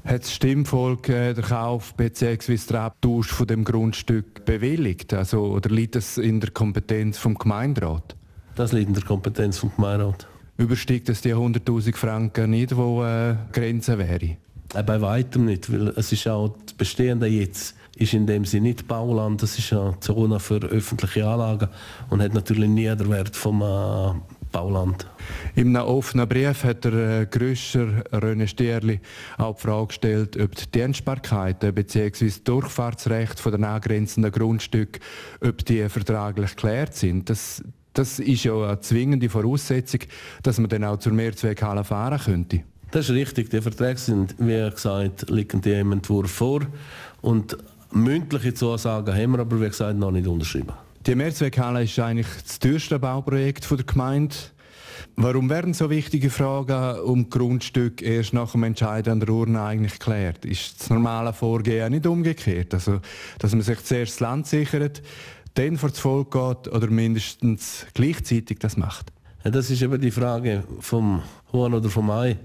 Hat 0.10 0.24
das 0.24 0.34
Stimmvolk 0.34 1.08
äh, 1.10 1.36
den 1.36 1.44
Kauf 1.44 1.94
bzw. 1.94 2.58
den 2.68 2.78
Abtausch 2.78 3.28
von 3.28 3.46
dem 3.46 3.64
Grundstück 3.64 4.44
bewilligt? 4.44 5.14
Also, 5.14 5.44
oder 5.44 5.70
liegt 5.70 5.94
das 5.94 6.18
in 6.18 6.40
der 6.40 6.50
Kompetenz 6.50 7.20
vom 7.20 7.36
Gemeinderat? 7.36 8.16
Das 8.56 8.72
liegt 8.72 8.88
in 8.88 8.96
der 8.96 9.04
Kompetenz 9.04 9.60
vom 9.60 9.72
Gemeinderat. 9.76 10.28
Übersteigt 10.58 11.10
das 11.10 11.22
die 11.22 11.36
100'000 11.36 11.96
Franken 11.96 12.50
nicht, 12.50 12.76
wo 12.76 13.04
äh, 13.04 13.36
Grenze 13.52 14.00
wäre? 14.00 14.38
Äh, 14.74 14.84
bei 14.84 15.00
weitem 15.00 15.46
nicht, 15.46 15.72
weil 15.72 15.90
es 15.90 16.12
ist 16.12 16.28
auch 16.28 16.56
das 16.66 16.74
Bestehende 16.74 17.28
jetzt 17.28 17.76
ist 17.96 18.14
in 18.14 18.26
dem 18.26 18.46
Sinne 18.46 18.70
nicht 18.70 18.88
Bauland, 18.88 19.44
das 19.44 19.60
ist 19.60 19.74
eine 19.74 20.00
Zone 20.00 20.40
für 20.40 20.60
öffentliche 20.62 21.28
Anlagen 21.28 21.68
und 22.10 22.24
hat 22.24 22.34
natürlich 22.34 22.70
nie 22.70 22.88
den 22.96 23.10
Wert 23.12 23.36
vom 23.36 23.62
äh, 23.62 24.39
Bauland. 24.52 25.06
In 25.56 25.76
einem 25.76 25.88
offenen 25.88 26.28
Brief 26.28 26.64
hat 26.64 26.86
der 26.86 27.22
äh, 27.22 27.26
Gröscher 27.26 28.04
René 28.12 28.48
Stierli 28.48 29.00
auch 29.38 29.56
die 29.56 29.62
Frage 29.62 29.88
gestellt, 29.88 30.38
ob 30.42 30.56
die 30.56 30.72
Dienstbarkeiten 30.72 31.74
bzw. 31.74 32.26
das 32.26 32.44
Durchfahrtsrecht 32.44 33.46
den 33.46 33.64
angrenzenden 33.64 34.32
Grundstücken 34.32 35.02
ob 35.42 35.66
die 35.66 35.88
vertraglich 35.90 36.56
geklärt 36.56 36.96
sind. 36.96 37.30
Das, 37.30 37.64
das 37.94 38.20
ist 38.20 38.44
ja 38.44 38.56
eine 38.56 38.80
zwingende 38.80 39.30
Voraussetzung, 39.30 40.02
dass 40.44 40.60
man 40.60 40.70
dann 40.70 40.84
auch 40.84 40.98
zur 40.98 41.14
Mehrzweckhalle 41.14 41.84
fahren 41.84 42.20
könnte. 42.20 42.64
Das 42.92 43.10
ist 43.10 43.16
richtig. 43.16 43.50
Die 43.50 43.62
Verträge 43.62 44.00
sind, 44.00 44.36
wie 44.40 44.70
gesagt, 44.70 45.30
liegen 45.30 45.62
die 45.62 45.74
im 45.74 45.92
Entwurf 45.92 46.32
vor. 46.32 46.62
Und 47.22 47.58
mündliche 47.92 48.54
Zusagen 48.54 49.14
haben 49.14 49.32
wir 49.32 49.40
aber, 49.40 49.62
wie 49.62 49.68
gesagt, 49.68 49.98
noch 49.98 50.12
nicht 50.12 50.28
unterschrieben. 50.28 50.74
Die 51.06 51.16
Mehrzweckhalle 51.16 51.84
ist 51.84 51.98
eigentlich 51.98 52.28
das 52.44 52.60
teuerste 52.60 53.00
Bauprojekt 53.00 53.72
der 53.72 53.86
Gemeinde. 53.86 54.36
Warum 55.16 55.50
werden 55.50 55.74
so 55.74 55.90
wichtige 55.90 56.30
Fragen 56.30 57.00
um 57.00 57.30
Grundstück 57.30 58.02
erst 58.02 58.34
nach 58.34 58.52
dem 58.52 58.64
Entscheid 58.64 59.08
an 59.08 59.22
der 59.22 59.30
Urne 59.30 59.62
eigentlich 59.62 59.94
geklärt? 59.94 60.44
Ist 60.44 60.82
das 60.82 60.90
normale 60.90 61.32
Vorgehen 61.32 61.94
nicht 61.94 62.06
umgekehrt? 62.06 62.74
Also, 62.74 63.00
dass 63.40 63.54
man 63.54 63.62
sich 63.62 63.82
zuerst 63.86 64.14
das 64.14 64.20
Land 64.20 64.48
sichert, 64.48 65.02
dann 65.54 65.78
vor 65.78 65.90
das 65.90 66.00
Volk 66.00 66.32
geht 66.32 66.74
oder 66.74 66.88
mindestens 66.88 67.86
gleichzeitig 67.94 68.60
das 68.60 68.76
macht? 68.76 69.14
Das 69.44 69.70
ist 69.70 69.82
eben 69.82 70.02
die 70.02 70.12
Frage 70.12 70.66
vom 70.82 71.24
Huhn 71.54 71.74
oder 71.74 71.90
vom 71.90 72.12
Ei. 72.12 72.38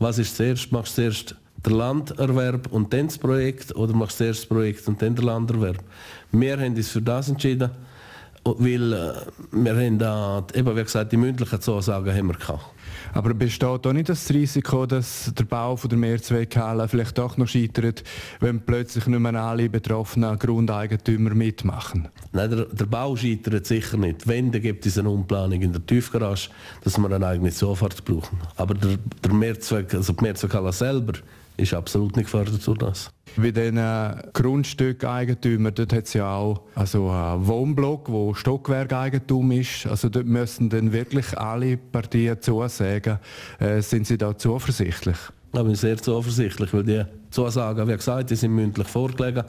Was 0.00 0.18
ist 0.18 0.36
zuerst? 0.36 0.72
Machst 0.72 0.98
du 0.98 1.02
zuerst 1.02 1.36
den 1.64 1.74
Landerwerb 1.74 2.72
und 2.72 2.92
dann 2.92 3.06
das 3.06 3.18
Projekt 3.18 3.74
oder 3.76 3.94
machst 3.94 4.18
du 4.18 4.24
zuerst 4.24 4.40
das 4.40 4.48
Projekt 4.48 4.88
und 4.88 5.00
dann 5.00 5.14
den 5.14 5.24
Landerwerb? 5.24 5.78
Wir 6.32 6.58
haben 6.58 6.74
uns 6.74 6.88
für 6.88 7.02
das 7.02 7.28
entschieden 7.28 7.70
weil 8.44 8.92
äh, 8.92 9.12
wir 9.52 9.76
haben 9.76 9.98
da, 9.98 10.46
eben 10.54 10.76
wie 10.76 10.82
gesagt, 10.82 11.12
die 11.12 11.16
mündlichen 11.16 11.60
Zusagen 11.60 12.14
haben 12.14 12.28
wir 12.28 12.34
gehabt. 12.34 12.64
Aber 13.12 13.34
besteht 13.34 13.86
auch 13.86 13.92
nicht 13.92 14.08
das 14.08 14.30
Risiko, 14.30 14.86
dass 14.86 15.32
der 15.36 15.44
Bau 15.44 15.76
von 15.76 15.90
der 15.90 15.98
Mehrzweckhalle 15.98 16.88
vielleicht 16.88 17.18
doch 17.18 17.36
noch 17.36 17.48
scheitert, 17.48 18.04
wenn 18.40 18.60
plötzlich 18.60 19.06
nicht 19.06 19.18
mehr 19.18 19.34
alle 19.34 19.68
betroffenen 19.68 20.38
Grundeigentümer 20.38 21.34
mitmachen? 21.34 22.08
Nein, 22.32 22.50
der, 22.50 22.64
der 22.66 22.86
Bau 22.86 23.16
scheitert 23.16 23.66
sicher 23.66 23.96
nicht. 23.96 24.26
Wenn, 24.26 24.52
dann 24.52 24.62
gibt 24.62 24.86
es 24.86 24.98
eine 24.98 25.10
Umplanung 25.10 25.60
in 25.60 25.72
der 25.72 25.84
Tiefgarage, 25.84 26.50
dass 26.82 26.98
wir 26.98 27.10
eine 27.10 27.26
eigene 27.26 27.50
Zufahrt 27.50 28.04
brauchen. 28.04 28.38
Aber 28.56 28.74
der, 28.74 28.96
der 29.22 29.32
Mehrzweck, 29.32 29.94
also 29.94 30.12
die 30.12 30.24
Mehrzweckhalle 30.24 30.72
selber 30.72 31.14
ist 31.60 31.74
absolut 31.74 32.16
nicht 32.16 32.26
gefördert 32.26 32.66
durch 32.66 32.78
das. 32.78 33.10
Bei 33.36 33.50
diesen 33.50 33.80
Grundstückeigentümern, 34.32 35.74
dort 35.74 35.92
hat 35.92 36.06
es 36.06 36.14
ja 36.14 36.34
auch 36.34 36.62
also 36.74 37.08
einen 37.10 37.46
Wohnblock, 37.46 38.10
wo 38.10 38.34
Stockwerkeigentum 38.34 39.52
ist. 39.52 39.86
Also 39.86 40.08
dort 40.08 40.26
müssen 40.26 40.68
dann 40.68 40.92
wirklich 40.92 41.38
alle 41.38 41.76
Partien 41.76 42.40
zusagen. 42.40 43.18
Äh, 43.58 43.80
sind 43.82 44.06
Sie 44.06 44.18
da 44.18 44.36
zuversichtlich? 44.36 45.16
Ich 45.52 45.62
bin 45.62 45.74
sehr 45.74 45.96
zuversichtlich, 45.96 46.72
weil 46.72 46.84
die 46.84 47.04
Zusagen, 47.30 47.88
wie 47.88 47.96
gesagt, 47.96 48.30
die 48.30 48.36
sind 48.36 48.52
mündlich 48.52 48.86
vorgelegen. 48.86 49.44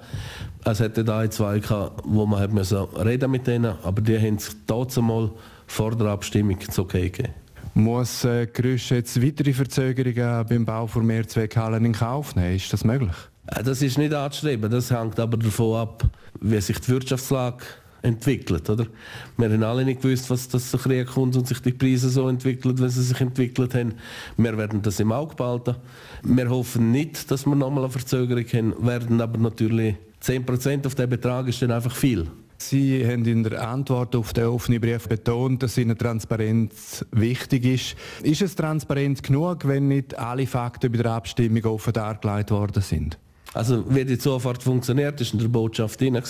Es 0.64 0.80
hätte 0.80 1.04
da 1.04 1.30
zwei 1.30 1.60
gehabt, 1.60 2.02
wo 2.06 2.26
man 2.26 2.40
hat 2.40 2.54
müssen 2.54 2.78
reden 2.78 3.30
mit 3.30 3.46
denen, 3.46 3.76
aber 3.84 4.02
die 4.02 4.18
haben 4.18 4.36
es 4.36 4.56
trotzdem 4.66 5.08
mal 5.08 5.32
vor 5.68 5.96
der 5.96 6.08
Abstimmung 6.08 6.60
zu 6.60 6.84
okay 6.84 7.10
gegeben. 7.10 7.34
Muss 7.74 8.26
äh, 8.26 8.48
Grüsch 8.48 8.92
jetzt 8.92 9.22
weitere 9.22 9.54
Verzögerungen 9.54 10.46
beim 10.48 10.66
Bau 10.66 10.88
von 10.88 11.06
Mehrzweckhallen 11.06 11.86
in 11.86 11.94
Kauf 11.94 12.36
nehmen? 12.36 12.56
Ist 12.56 12.74
das 12.74 12.84
möglich? 12.84 13.16
Das 13.46 13.82
ist 13.82 13.98
nicht 13.98 14.14
anzustreben. 14.14 14.70
Das 14.70 14.92
hängt 14.92 15.20
aber 15.20 15.38
davon 15.38 15.80
ab, 15.80 16.04
wie 16.42 16.60
sich 16.60 16.80
die 16.80 16.90
Wirtschaftslage 16.90 17.64
entwickelt. 18.02 18.70
Oder? 18.70 18.88
Wir 19.38 19.50
haben 19.50 19.64
alle 19.64 19.86
nicht 19.86 20.02
gewusst, 20.02 20.30
was 20.30 20.48
das 20.50 20.70
so 20.70 20.78
Krieg 20.78 21.08
kommt 21.08 21.36
und 21.36 21.48
sich 21.48 21.60
die 21.62 21.72
Preise 21.72 22.10
so 22.10 22.28
entwickeln, 22.28 22.78
wenn 22.80 22.90
sie 22.90 23.04
sich 23.04 23.20
entwickelt 23.22 23.74
haben. 23.74 23.94
Wir 24.38 24.58
werden 24.58 24.82
das 24.82 25.00
im 25.00 25.12
Auge 25.12 25.36
behalten. 25.36 25.76
Wir 26.24 26.50
hoffen 26.50 26.92
nicht, 26.92 27.30
dass 27.32 27.46
wir 27.46 27.56
nochmal 27.56 27.86
eine 27.86 27.92
Verzögerung 27.92 28.46
haben, 28.46 28.86
werden 28.86 29.22
aber 29.22 29.38
natürlich 29.38 29.96
10% 30.24 30.86
auf 30.86 30.96
den 30.96 31.10
Betrag 31.10 31.48
ist 31.48 31.62
dann 31.62 31.72
einfach 31.72 31.96
viel. 31.96 32.28
Sie 32.70 33.06
haben 33.06 33.26
in 33.26 33.44
der 33.44 33.68
Antwort 33.68 34.16
auf 34.16 34.34
den 34.34 34.46
offenen 34.46 34.80
Brief 34.80 35.08
betont, 35.08 35.64
dass 35.64 35.78
Ihnen 35.78 35.98
Transparenz 35.98 37.06
wichtig 37.12 37.66
ist. 37.66 37.96
Ist 38.24 38.42
es 38.42 38.56
transparent 38.56 39.24
genug, 39.24 39.68
wenn 39.68 39.88
nicht 39.88 40.18
alle 40.18 40.48
Fakten 40.48 40.92
bei 40.92 41.00
der 41.00 41.12
Abstimmung 41.12 41.64
offen 41.66 41.94
dargelegt 41.94 42.52
worden 42.52 42.82
sind? 42.82 43.18
Also 43.54 43.84
wie 43.94 44.06
die 44.06 44.18
Zufahrt 44.18 44.64
funktioniert, 44.64 45.20
ist 45.20 45.34
in 45.34 45.40
der 45.40 45.50
Botschaft 45.50 46.00
drin 46.00 46.22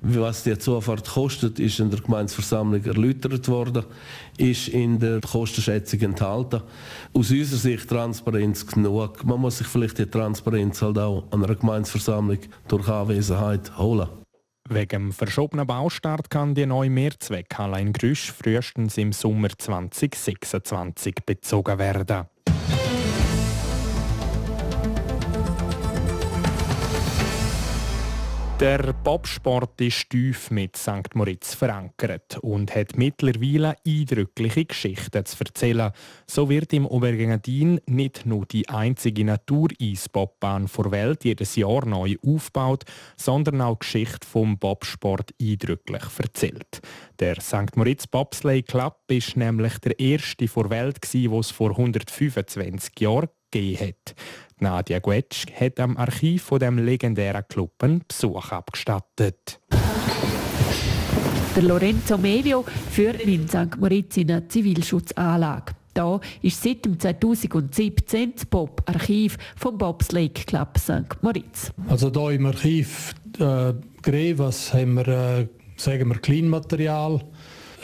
Was 0.00 0.42
die 0.42 0.56
Zufahrt 0.56 1.06
kostet, 1.06 1.58
ist 1.58 1.80
in 1.80 1.90
der 1.90 2.00
Gemeinsversammlung 2.00 2.82
erläutert 2.82 3.46
worden, 3.48 3.84
ist 4.38 4.68
in 4.68 4.98
der 4.98 5.20
Kostenschätzung 5.20 6.00
enthalten. 6.00 6.62
Aus 7.12 7.30
unserer 7.30 7.58
Sicht 7.58 7.88
Transparenz 7.88 8.66
genug. 8.66 9.22
Man 9.24 9.40
muss 9.40 9.58
sich 9.58 9.66
vielleicht 9.66 9.98
die 9.98 10.06
Transparenz 10.06 10.80
halt 10.80 10.98
auch 10.98 11.24
an 11.30 11.44
einer 11.44 11.56
Gemeinsversammlung 11.56 12.38
durch 12.68 12.88
Anwesenheit 12.88 13.76
holen. 13.76 14.08
Wegen 14.68 14.88
dem 14.88 15.12
verschobenen 15.12 15.66
Baustart 15.66 16.28
kann 16.28 16.54
die 16.54 16.66
neue 16.66 16.90
Mehrzweckhalle 16.90 17.80
in 17.80 17.92
Grüsch 17.92 18.32
frühestens 18.32 18.98
im 18.98 19.12
Sommer 19.12 19.48
2026 19.56 21.14
bezogen 21.24 21.78
werden. 21.78 22.26
Der 28.60 28.94
Bobsport 28.94 29.78
ist 29.82 30.08
tief 30.08 30.50
mit 30.50 30.78
St. 30.78 31.14
Moritz 31.14 31.54
verankert 31.54 32.38
und 32.40 32.74
hat 32.74 32.96
mittlerweile 32.96 33.76
eindrückliche 33.86 34.64
Geschichten 34.64 35.26
zu 35.26 35.36
erzählen. 35.44 35.92
So 36.26 36.48
wird 36.48 36.72
im 36.72 36.86
Obergengadin 36.86 37.82
nicht 37.86 38.24
nur 38.24 38.46
die 38.46 38.66
einzige 38.70 39.26
Natureisbobbahn 39.26 40.70
der 40.74 40.90
Welt 40.90 41.24
jedes 41.24 41.54
Jahr 41.56 41.84
neu 41.84 42.16
aufgebaut, 42.26 42.84
sondern 43.18 43.60
auch 43.60 43.74
die 43.74 43.80
Geschichte 43.80 44.26
vom 44.26 44.58
Bobsport 44.58 45.34
eindrücklich 45.38 46.04
erzählt. 46.18 46.80
Der 47.20 47.38
St. 47.42 47.76
Moritz 47.76 48.06
Bobsleigh 48.06 48.62
Club 48.62 48.96
ist 49.08 49.36
nämlich 49.36 49.76
der 49.80 50.00
erste 50.00 50.46
der 50.46 50.70
Welt, 50.70 51.12
den 51.12 51.34
es 51.34 51.50
vor 51.50 51.72
125 51.72 53.00
Jahren 53.00 53.28
gegeben 53.50 53.88
hat. 53.88 54.14
Nadia 54.58 55.00
Guetsch 55.00 55.46
hat 55.58 55.78
am 55.80 55.96
Archiv 55.96 56.44
von 56.44 56.58
dem 56.58 56.78
legendären 56.78 57.44
Club 57.48 57.72
einen 57.82 58.02
Besuch 58.08 58.52
abgestattet. 58.52 59.60
Der 61.54 61.62
Lorenzo 61.62 62.16
Mevio 62.18 62.64
führt 62.90 63.20
in 63.22 63.48
St. 63.48 63.78
Moritz 63.78 64.16
in 64.16 64.30
eine 64.30 64.48
Zivilschutzanlage. 64.48 65.72
Da 65.94 66.20
ist 66.42 66.62
seit 66.62 66.84
2017 66.84 68.34
das 68.34 68.44
Bob-Archiv 68.44 69.38
vom 69.56 69.78
Bobsleigh 69.78 70.28
Club 70.28 70.78
St. 70.78 71.22
Moritz. 71.22 71.72
Also 71.88 72.10
hier 72.12 72.32
im 72.32 72.46
Archiv 72.46 73.14
äh, 73.38 73.72
Grevas 74.02 74.74
haben 74.74 74.94
wir, 74.94 75.08
äh, 75.08 75.46
sagen 75.76 76.08
wir 76.08 76.18
Kleinmaterial, 76.18 77.22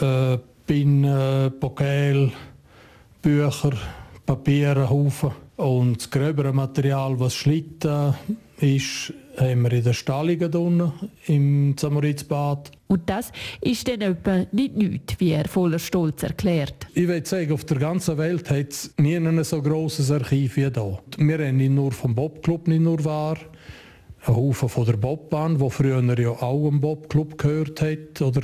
äh, 0.00 0.38
Pin, 0.66 1.04
äh, 1.04 1.50
Pokal, 1.50 2.32
Bücher, 3.22 3.72
Papier, 4.26 4.88
Haufen. 4.90 5.32
Und 5.62 5.98
das 5.98 6.10
gröbere 6.10 6.52
Material, 6.52 7.20
was 7.20 7.36
Schlitten 7.36 8.14
ist, 8.58 9.12
haben 9.36 9.62
wir 9.62 9.72
in 9.72 9.84
der 9.84 9.92
Stallungen 9.92 10.52
unten 10.52 10.92
im 11.28 11.76
Samoritzbad. 11.78 12.72
Und 12.88 13.08
das 13.08 13.30
ist 13.60 13.86
dann 13.86 14.00
etwa 14.00 14.44
nicht 14.50 14.76
nichts, 14.76 15.14
wie 15.20 15.30
er 15.30 15.46
voller 15.46 15.78
Stolz 15.78 16.24
erklärt. 16.24 16.88
Ich 16.94 17.06
würde 17.06 17.28
sagen, 17.28 17.52
auf 17.52 17.64
der 17.64 17.78
ganzen 17.78 18.18
Welt 18.18 18.50
hat 18.50 18.70
es 18.70 18.92
nie 18.98 19.14
ein 19.14 19.44
so 19.44 19.62
grosses 19.62 20.10
Archiv 20.10 20.56
wie 20.56 20.62
hier. 20.62 20.98
Wir 21.16 21.46
haben 21.46 21.56
nicht 21.58 21.70
nur 21.70 21.92
vom 21.92 22.16
Bobclub 22.16 22.66
nicht 22.66 22.82
nur 22.82 23.04
wahr, 23.04 23.38
ein 24.26 24.34
Haufen 24.34 24.68
von 24.68 24.84
der 24.84 24.96
Bobbahn, 24.96 25.60
wo 25.60 25.70
früher 25.70 26.02
ja 26.18 26.30
auch 26.30 26.68
ein 26.68 26.80
Bobclub 26.80 27.38
gehört 27.38 27.80
hat 27.82 28.20
oder 28.20 28.42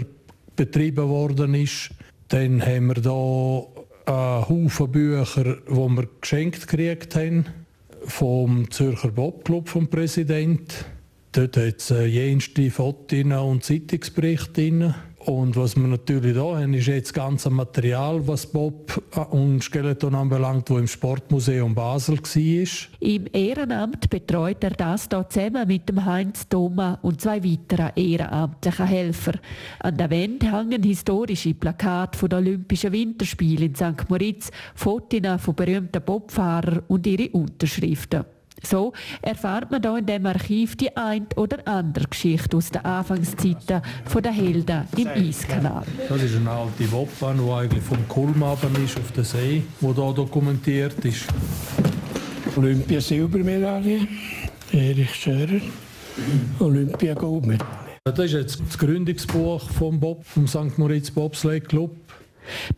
betrieben 0.54 1.08
worden 1.08 1.54
ist. 1.54 1.90
Dann 2.28 2.64
haben 2.64 2.94
wir 2.94 3.02
hier 3.02 3.77
einen 4.08 4.48
Haufen 4.48 4.90
Bücher, 4.90 5.58
die 5.68 5.74
wir 5.74 6.08
geschenkt 6.20 6.66
gekriegt 6.66 7.14
haben 7.14 7.46
vom 8.04 8.70
Zürcher 8.70 9.10
Bobclub 9.10 9.68
vom 9.68 9.88
Präsident. 9.88 10.86
Dort 11.32 11.56
hat 11.56 11.76
es 11.78 11.90
äh, 11.90 12.06
jenste 12.06 12.70
Fotos 12.70 13.24
und 13.24 13.64
Zeitungsberichte 13.64 14.52
drin. 14.52 14.94
Und 15.28 15.56
was 15.56 15.76
wir 15.76 15.86
natürlich 15.86 16.34
da 16.34 16.56
haben, 16.56 16.72
ist 16.72 16.86
jetzt 16.86 17.08
das 17.08 17.12
ganze 17.12 17.50
Material, 17.50 18.26
was 18.26 18.46
Bob 18.46 19.02
und 19.30 19.62
Skeleton 19.62 20.14
anbelangt, 20.14 20.70
wo 20.70 20.78
im 20.78 20.86
Sportmuseum 20.86 21.74
Basel 21.74 22.16
war. 22.18 22.88
Im 23.00 23.26
Ehrenamt 23.30 24.08
betreut 24.08 24.64
er 24.64 24.70
das 24.70 25.06
hier 25.10 25.28
zusammen 25.28 25.68
mit 25.68 25.86
dem 25.86 26.02
Heinz 26.02 26.48
Thoma 26.48 26.98
und 27.02 27.20
zwei 27.20 27.44
weiteren 27.44 27.90
ehrenamtlichen 27.94 28.86
Helfern. 28.86 29.40
An 29.80 29.98
der 29.98 30.10
Wand 30.10 30.50
hängen 30.50 30.82
historische 30.82 31.52
Plakate 31.52 32.16
von 32.16 32.30
den 32.30 32.38
Olympischen 32.38 32.92
Winterspielen 32.92 33.68
in 33.68 33.74
St. 33.74 34.08
Moritz, 34.08 34.50
Fotos 34.74 35.42
von 35.42 35.54
berühmten 35.54 36.02
Bobfahrern 36.02 36.84
und 36.88 37.06
ihre 37.06 37.28
Unterschriften. 37.32 38.24
So 38.62 38.92
erfahrt 39.22 39.70
man 39.70 39.82
hier 39.82 39.98
in 39.98 40.06
dem 40.06 40.26
Archiv 40.26 40.76
die 40.76 40.96
ein 40.96 41.26
oder 41.36 41.66
andere 41.66 42.06
Geschichte 42.06 42.56
aus 42.56 42.70
den 42.70 42.84
Anfangszeiten 42.84 43.82
der 44.22 44.32
Helden 44.32 44.84
im 44.96 45.08
Eiskanal. 45.08 45.84
Das 46.08 46.22
ist 46.22 46.36
eine 46.36 46.50
alte 46.50 46.90
Wobbahn, 46.90 47.38
die 47.44 47.50
eigentlich 47.50 47.84
vom 47.84 48.08
Kulmaben 48.08 48.84
ist 48.84 48.98
auf 48.98 49.12
den 49.12 49.24
See, 49.24 49.62
die 49.80 49.86
hier 49.86 50.12
dokumentiert 50.12 51.04
ist. 51.04 51.26
Olympia-Silbermedaille, 52.56 54.08
Erich 54.72 55.14
Scherer, 55.14 55.60
Olympia-Goldmedaille. 56.58 57.78
Das 58.04 58.18
ist 58.18 58.32
jetzt 58.32 58.60
das 58.66 58.78
Gründungsbuch 58.78 59.68
vom 59.70 60.00
Bob, 60.00 60.24
vom 60.24 60.48
St. 60.48 60.78
Moritz 60.78 61.10
Bobsleigh 61.10 61.60
Club. 61.60 61.94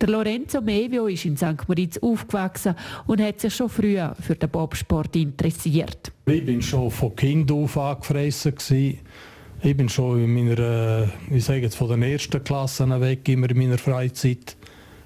Der 0.00 0.08
Lorenzo 0.08 0.60
Mevio 0.60 1.06
ist 1.06 1.24
in 1.24 1.36
St. 1.36 1.68
Moritz 1.68 1.98
aufgewachsen 1.98 2.74
und 3.06 3.20
hat 3.20 3.40
sich 3.40 3.54
schon 3.54 3.68
früh 3.68 3.98
für 4.20 4.34
den 4.34 4.50
Bobsport 4.50 5.14
interessiert. 5.16 6.12
Ich 6.26 6.44
bin 6.44 6.62
schon 6.62 6.90
von 6.90 7.14
Kind 7.16 7.50
auf 7.52 7.76
angefressen. 7.76 8.54
Ich 9.62 9.76
bin 9.76 9.88
schon 9.88 10.24
in 10.24 10.32
meiner, 10.32 11.08
ich 11.30 11.44
sage 11.44 11.60
jetzt 11.60 11.76
von 11.76 11.88
den 11.88 12.02
ersten 12.02 12.42
Klassen 12.42 12.98
weg, 13.00 13.28
immer 13.28 13.50
in 13.50 13.58
meiner 13.58 13.78
Freizeit 13.78 14.56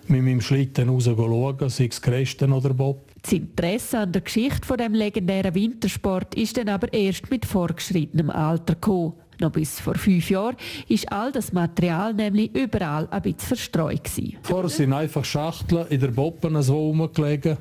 mit 0.06 0.22
meinem 0.22 0.40
Schlitten 0.40 0.88
raus 0.88 1.04
schauen, 1.04 1.68
sei 1.68 1.86
es 1.86 2.00
Christen 2.00 2.52
oder 2.52 2.74
Bob. 2.74 3.08
Das 3.22 3.32
Interesse 3.32 4.00
an 4.00 4.12
der 4.12 4.20
Geschichte 4.22 4.66
von 4.66 4.76
dem 4.76 4.92
legendären 4.92 5.54
Wintersport 5.54 6.34
ist 6.34 6.58
dann 6.58 6.68
aber 6.68 6.92
erst 6.92 7.30
mit 7.30 7.46
vorgeschrittenem 7.46 8.28
Alter 8.28 8.74
gekommen. 8.74 9.14
Noch 9.40 9.50
bis 9.50 9.80
vor 9.80 9.94
fünf 9.94 10.30
Jahren 10.30 10.56
ist 10.88 11.10
all 11.10 11.32
das 11.32 11.52
Material 11.52 12.14
nämlich 12.14 12.54
überall 12.54 13.08
ein 13.10 13.22
bisschen 13.22 13.40
verstreut. 13.40 14.04
Gewesen. 14.04 14.36
Vorher 14.42 14.68
sind 14.68 14.92
einfach 14.92 15.24
Schachteln 15.24 15.86
in 15.88 16.00
der 16.00 16.08
Boppen 16.08 16.60
so 16.62 16.88
rumgelegen, 16.88 17.56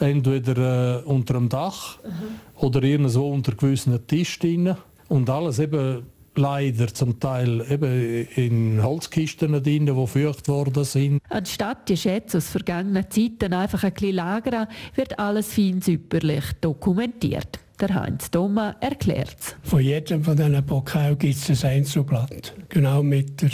entweder 0.00 1.00
äh, 1.00 1.02
unter 1.04 1.34
dem 1.34 1.48
Dach 1.48 1.98
mhm. 2.02 2.64
oder 2.64 2.82
irgendwo 2.82 3.30
unter 3.30 3.52
gewissen 3.52 4.06
Tischen. 4.06 4.76
Und 5.08 5.28
alles 5.28 5.58
eben 5.58 6.06
leider 6.34 6.88
zum 6.88 7.20
Teil 7.20 7.64
eben 7.70 8.26
in 8.36 8.82
Holzkisten 8.82 9.52
drin, 9.62 9.86
die 9.86 10.06
feucht 10.06 10.48
worden 10.48 10.84
sind. 10.84 11.20
Anstatt 11.28 11.88
die 11.88 11.96
Schätze 11.96 12.38
aus 12.38 12.48
vergangenen 12.48 13.10
Zeiten 13.10 13.52
einfach 13.52 13.84
ein 13.84 13.92
bisschen 13.92 14.16
lagern, 14.16 14.66
wird 14.94 15.18
alles 15.18 15.52
fein 15.52 15.80
säuberlich 15.80 16.44
dokumentiert. 16.60 17.58
Der 17.82 17.96
Heinz 17.96 18.30
Thoma 18.30 18.76
erklärt 18.78 19.36
es. 19.40 19.56
Von 19.64 19.80
jedem 19.80 20.22
von 20.22 20.36
diesen 20.36 20.64
Pokalen 20.64 21.18
gibt 21.18 21.34
es 21.34 21.64
ein 21.64 21.78
Einzelblatt. 21.78 22.54
Genau 22.68 23.02
mit 23.02 23.42
der 23.42 23.50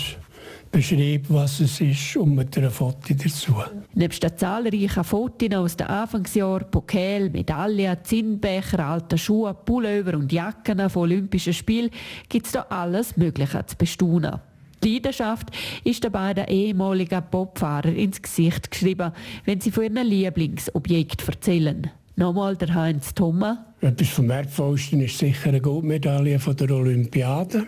Beschreibung, 0.70 1.38
was 1.38 1.60
es 1.60 1.80
ist 1.80 2.14
und 2.14 2.34
mit 2.34 2.58
einer 2.58 2.70
Foto 2.70 3.14
dazu. 3.14 3.54
Neben 3.94 4.20
den 4.20 4.36
zahlreichen 4.36 5.02
Fotos 5.02 5.54
aus 5.54 5.76
den 5.78 5.86
Anfangsjahren, 5.86 6.70
Pokal, 6.70 7.30
Medaillen, 7.30 7.96
Zinnbecher, 8.02 8.86
alte 8.86 9.16
Schuhe, 9.16 9.54
Pullover 9.54 10.18
und 10.18 10.30
Jacken 10.30 10.90
von 10.90 11.04
Olympischen 11.04 11.54
Spielen 11.54 11.88
gibt 12.28 12.44
es 12.44 12.52
da 12.52 12.66
alles 12.68 13.16
Mögliche 13.16 13.64
zu 13.64 13.76
bestaunen. 13.76 14.40
Die 14.84 14.92
Leidenschaft 14.92 15.48
ist 15.84 16.04
den 16.04 16.12
beiden 16.12 16.48
ehemaligen 16.48 17.22
Bobfahrer 17.30 17.94
ins 17.94 18.20
Gesicht 18.20 18.70
geschrieben, 18.70 19.10
wenn 19.46 19.62
sie 19.62 19.70
von 19.70 19.84
ihren 19.84 20.06
Lieblingsobjekten 20.06 21.28
erzählen. 21.28 21.90
Nochmal 22.16 22.56
der 22.56 22.74
Heinz 22.74 23.14
Thoma. 23.14 23.64
Etwas 23.80 24.08
vom 24.08 24.28
Wertvollsten 24.28 25.00
ist 25.00 25.18
sicher 25.18 25.50
eine 25.50 25.60
Goldmedaille 25.60 26.40
von 26.40 26.56
der 26.56 26.70
Olympiade. 26.72 27.64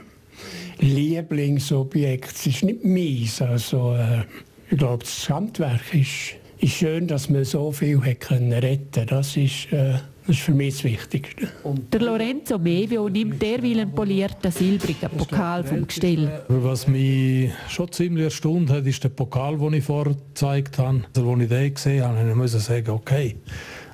Lieblingsobjekt 0.81 2.47
ist 2.47 2.65
nicht 2.65 2.85
meins. 2.85 3.41
Also, 3.41 3.95
äh, 3.95 4.23
ich 4.71 4.79
glaube, 4.79 5.05
das 5.05 5.29
Handwerk 5.31 5.95
ist, 5.95 6.35
ist 6.59 6.73
schön, 6.73 7.07
dass 7.07 7.29
man 7.29 7.45
so 7.45 7.71
viel 7.71 8.01
hat 8.05 8.21
können 8.21 8.53
retten 8.53 9.07
Das 9.07 9.37
ist, 9.37 9.73
äh, 9.73 9.99
das 10.27 10.37
ist 10.37 10.41
für 10.41 10.53
mich 10.53 10.75
das 10.75 10.85
Wichtigste. 10.85 11.49
Und 11.63 11.95
der 11.95 12.01
Lorenzo 12.01 12.59
Mevio 12.59 13.09
nimmt 13.09 13.41
derwillen 13.41 13.93
polierten 13.93 14.51
silbrigen 14.51 15.11
Pokal 15.11 15.63
vom 15.63 15.87
Gestell. 15.87 16.43
Was 16.49 16.89
mich 16.89 17.53
schon 17.69 17.93
ziemlich 17.93 18.25
erstaunt 18.25 18.71
hat, 18.71 18.85
ist 18.85 19.05
der 19.05 19.11
Pokal, 19.11 19.59
den 19.59 19.75
ich 19.75 19.85
vorher 19.85 20.15
gezeigt 20.15 20.79
habe. 20.79 21.05
Also, 21.15 21.31
als 21.31 21.43
ich 21.43 21.49
den 21.49 21.75
gesehen 21.75 22.05
habe, 22.05 22.29
ich 22.29 22.35
muss 22.35 22.53
sagen, 22.53 22.91
okay, 22.91 23.37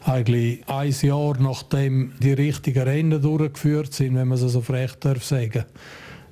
eigentlich 0.08 0.60
ein 0.68 0.94
Jahr 1.02 1.36
nachdem 1.38 2.12
die 2.20 2.32
richtigen 2.32 2.82
Rennen 2.82 3.20
durchgeführt 3.20 3.92
sind, 3.92 4.14
wenn 4.14 4.28
man 4.28 4.38
es 4.38 4.52
so 4.52 4.60
darf 5.04 5.24
sagen 5.24 5.64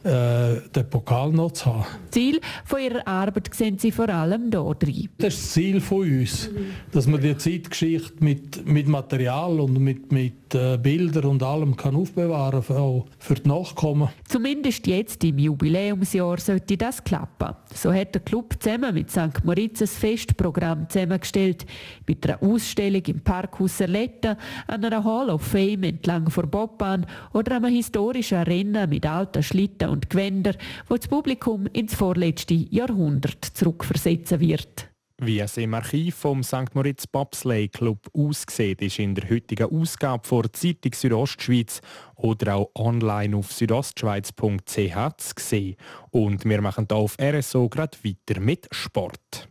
äh, 0.04 0.60
den 0.74 0.90
Pokal 0.90 1.30
noch 1.30 1.52
zu 1.52 1.66
haben. 1.66 1.86
Ziel 2.10 2.40
von 2.64 2.80
Ihrer 2.80 3.06
Arbeit 3.06 3.54
sehen 3.54 3.78
Sie 3.78 3.90
vor 3.90 4.08
allem 4.08 4.50
hier 4.50 4.74
drin. 4.78 5.08
Das 5.18 5.34
ist 5.34 5.42
das 5.42 5.52
Ziel 5.52 5.80
von 5.80 6.02
uns, 6.02 6.50
dass 6.92 7.06
man 7.06 7.20
die 7.20 7.36
Zeitgeschichte 7.36 8.22
mit, 8.22 8.66
mit 8.66 8.86
Material 8.86 9.60
und 9.60 9.78
mit, 9.78 10.12
mit 10.12 10.54
äh, 10.54 10.78
Bildern 10.78 11.24
und 11.24 11.42
allem 11.42 11.76
kann 11.76 11.96
aufbewahren 11.96 12.62
auch 12.68 13.06
für 13.18 13.34
die 13.34 13.48
Nachkommen. 13.48 14.08
Zumindest 14.28 14.86
jetzt 14.86 15.24
im 15.24 15.38
Jubiläumsjahr 15.38 16.38
sollte 16.38 16.76
das 16.76 17.02
klappen. 17.02 17.54
So 17.74 17.92
hat 17.92 18.14
der 18.14 18.22
Club 18.22 18.54
zusammen 18.60 18.94
mit 18.94 19.10
St. 19.10 19.44
Moritz 19.44 19.80
ein 19.80 19.88
Festprogramm 19.88 20.88
zusammengestellt. 20.88 21.66
Mit 22.06 22.26
einer 22.28 22.42
Ausstellung 22.42 23.02
im 23.06 23.20
Parkhaus 23.20 23.80
Erletten, 23.80 24.36
einer 24.66 25.02
Hall 25.02 25.30
of 25.30 25.42
Fame 25.42 25.84
entlang 25.84 26.30
der 26.34 26.42
Bobbahn 26.42 27.06
oder 27.32 27.56
einem 27.56 27.72
historischen 27.72 28.42
Rennen 28.42 28.88
mit 28.88 29.06
alten 29.06 29.42
Schlitten 29.42 29.93
und 29.94 30.10
Gewänder, 30.10 30.54
wo 30.88 30.96
das 30.96 31.08
Publikum 31.08 31.66
ins 31.72 31.94
vorletzte 31.94 32.54
Jahrhundert 32.54 33.44
zurückversetzen 33.44 34.40
wird. 34.40 34.90
Wie 35.18 35.38
es 35.38 35.56
im 35.56 35.72
Archiv 35.74 36.16
vom 36.16 36.42
St. 36.42 36.74
Moritz 36.74 37.06
Bobsleigh 37.06 37.68
Club 37.68 38.08
aussieht, 38.12 38.82
ist 38.82 38.98
in 38.98 39.14
der 39.14 39.30
heutigen 39.30 39.70
Ausgabe 39.70 40.26
vor 40.26 40.52
Zeitung 40.52 40.92
Südostschweiz 40.92 41.80
oder 42.16 42.56
auch 42.56 42.70
online 42.74 43.36
auf 43.36 43.52
südostschweiz.ch 43.52 45.16
zu 45.16 45.34
sehen. 45.38 45.76
Und 46.10 46.44
wir 46.44 46.60
machen 46.60 46.86
hier 46.90 46.98
auf 46.98 47.16
RSO 47.20 47.68
gerade 47.68 47.96
weiter 48.02 48.40
mit 48.40 48.66
Sport. 48.72 49.48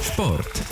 Sport. 0.00 0.64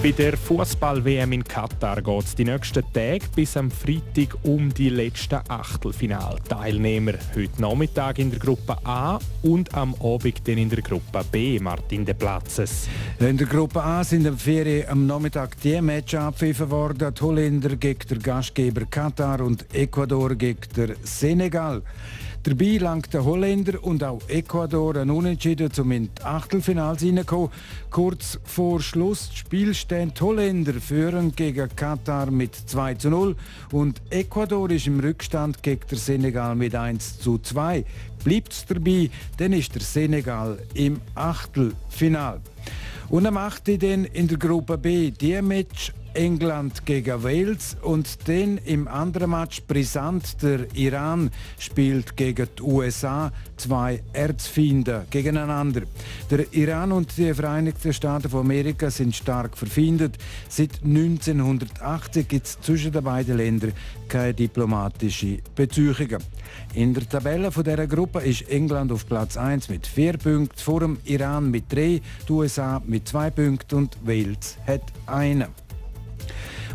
Bei 0.00 0.12
der 0.12 0.36
Fußball-WM 0.36 1.32
in 1.32 1.42
Katar 1.42 2.00
geht 2.00 2.24
es 2.24 2.34
die 2.36 2.44
nächsten 2.44 2.84
Tage 2.92 3.26
bis 3.34 3.56
am 3.56 3.68
Freitag 3.68 4.36
um 4.44 4.72
die 4.72 4.90
letzten 4.90 5.40
Achtelfinalteilnehmer. 5.48 7.14
Heute 7.34 7.60
Nachmittag 7.60 8.20
in 8.20 8.30
der 8.30 8.38
Gruppe 8.38 8.76
A 8.84 9.18
und 9.42 9.74
am 9.74 9.96
Abend 9.96 10.46
dann 10.46 10.56
in 10.56 10.70
der 10.70 10.82
Gruppe 10.82 11.24
B, 11.32 11.58
Martin 11.58 12.04
de 12.04 12.14
Platzes. 12.14 12.86
In 13.18 13.36
der 13.36 13.48
Gruppe 13.48 13.82
A 13.82 14.04
sind 14.04 14.24
am 14.28 14.38
Ferien 14.38 14.88
am 14.88 15.04
Nachmittag 15.04 15.60
die 15.62 15.82
Match 15.82 16.14
abpfiffen 16.14 16.70
worden. 16.70 17.12
Die 17.12 17.20
Holländer 17.20 17.74
gegen 17.74 18.08
den 18.08 18.22
Gastgeber 18.22 18.86
Katar 18.88 19.40
und 19.40 19.66
Ecuador 19.74 20.36
gegen 20.36 20.60
den 20.76 20.94
Senegal. 21.02 21.82
Dabei 22.44 22.78
langt 22.78 23.12
der 23.12 23.24
Holländer 23.24 23.82
und 23.82 24.02
auch 24.04 24.20
Ecuador 24.28 24.96
ein 24.96 25.10
Unentschieden, 25.10 25.70
um 25.78 25.90
die 25.90 26.08
Achtelfinals 26.22 27.02
hineinzukommen. 27.02 27.50
Kurz 27.90 28.38
vor 28.44 28.80
Schluss 28.80 29.30
Spiel 29.34 29.74
stehen 29.74 30.12
die 30.16 30.22
Holländer 30.22 30.74
führen 30.74 31.34
gegen 31.34 31.68
Katar 31.74 32.30
mit 32.30 32.54
2 32.54 32.94
zu 32.94 33.10
0 33.10 33.36
und 33.72 34.00
Ecuador 34.10 34.70
ist 34.70 34.86
im 34.86 35.00
Rückstand 35.00 35.62
gegen 35.62 35.86
den 35.90 35.98
Senegal 35.98 36.54
mit 36.54 36.74
1 36.74 37.18
zu 37.18 37.38
2. 37.38 37.84
Bleibt 38.24 38.52
es 38.52 38.64
dabei, 38.66 39.10
dann 39.36 39.52
ist 39.52 39.74
der 39.74 39.82
Senegal 39.82 40.58
im 40.74 41.00
Achtelfinal. 41.14 42.40
Und 43.08 43.26
am 43.26 43.36
8. 43.36 43.82
dann 43.82 44.04
in 44.04 44.28
der 44.28 44.38
Gruppe 44.38 44.78
B 44.78 45.10
die 45.10 45.40
Match 45.42 45.92
England 46.18 46.84
gegen 46.84 47.22
Wales 47.22 47.76
und 47.80 48.28
dann 48.28 48.58
im 48.64 48.88
anderen 48.88 49.30
Match 49.30 49.62
brisant 49.62 50.42
der 50.42 50.66
Iran 50.74 51.30
spielt 51.60 52.16
gegen 52.16 52.48
die 52.58 52.62
USA 52.62 53.30
zwei 53.56 54.02
Erzfeinde 54.12 55.06
gegeneinander. 55.10 55.82
Der 56.28 56.52
Iran 56.52 56.90
und 56.90 57.16
die 57.16 57.32
Vereinigten 57.32 57.92
Staaten 57.92 58.28
von 58.28 58.40
Amerika 58.40 58.90
sind 58.90 59.14
stark 59.14 59.56
verfindet. 59.56 60.18
Seit 60.48 60.82
1980 60.84 62.26
gibt 62.26 62.46
es 62.46 62.60
zwischen 62.62 62.90
den 62.90 63.04
beiden 63.04 63.36
Ländern 63.36 63.72
keine 64.08 64.34
diplomatischen 64.34 65.40
Beziehungen. 65.54 66.18
In 66.74 66.94
der 66.94 67.08
Tabelle 67.08 67.52
von 67.52 67.62
dieser 67.62 67.86
Gruppe 67.86 68.22
ist 68.22 68.48
England 68.50 68.90
auf 68.90 69.06
Platz 69.06 69.36
1 69.36 69.68
mit 69.68 69.86
vier 69.86 70.18
Punkten, 70.18 70.58
vor 70.58 70.80
dem 70.80 70.98
Iran 71.04 71.52
mit 71.52 71.72
drei, 71.72 72.00
die 72.28 72.32
USA 72.32 72.82
mit 72.84 73.06
zwei 73.06 73.30
Punkten 73.30 73.76
und 73.76 73.96
Wales 74.04 74.56
hat 74.66 74.82
einen. 75.06 75.67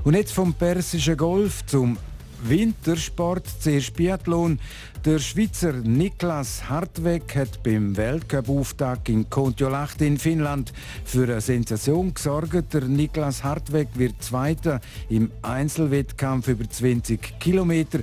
Und 0.03 0.15
jetzt 0.15 0.33
vom 0.33 0.53
Persischen 0.53 1.15
Golf 1.15 1.65
zum 1.65 1.97
Wintersport, 2.43 3.47
zuerst 3.61 3.93
Biathlon. 3.93 4.59
Der 5.05 5.17
Schweizer 5.19 5.71
Niklas 5.71 6.67
Hartweg 6.67 7.33
hat 7.37 7.63
beim 7.63 7.95
Weltcup-Auftakt 7.95 9.07
in 9.07 9.29
Kontiolahti 9.29 10.05
in 10.05 10.17
Finnland 10.17 10.73
für 11.05 11.23
eine 11.23 11.39
Sensation 11.39 12.13
gesorgt. 12.13 12.73
Der 12.73 12.81
Niklas 12.81 13.45
Hartweg 13.45 13.87
wird 13.95 14.21
Zweiter 14.21 14.81
im 15.07 15.31
Einzelwettkampf 15.41 16.49
über 16.49 16.69
20 16.69 17.39
Kilometer. 17.39 17.99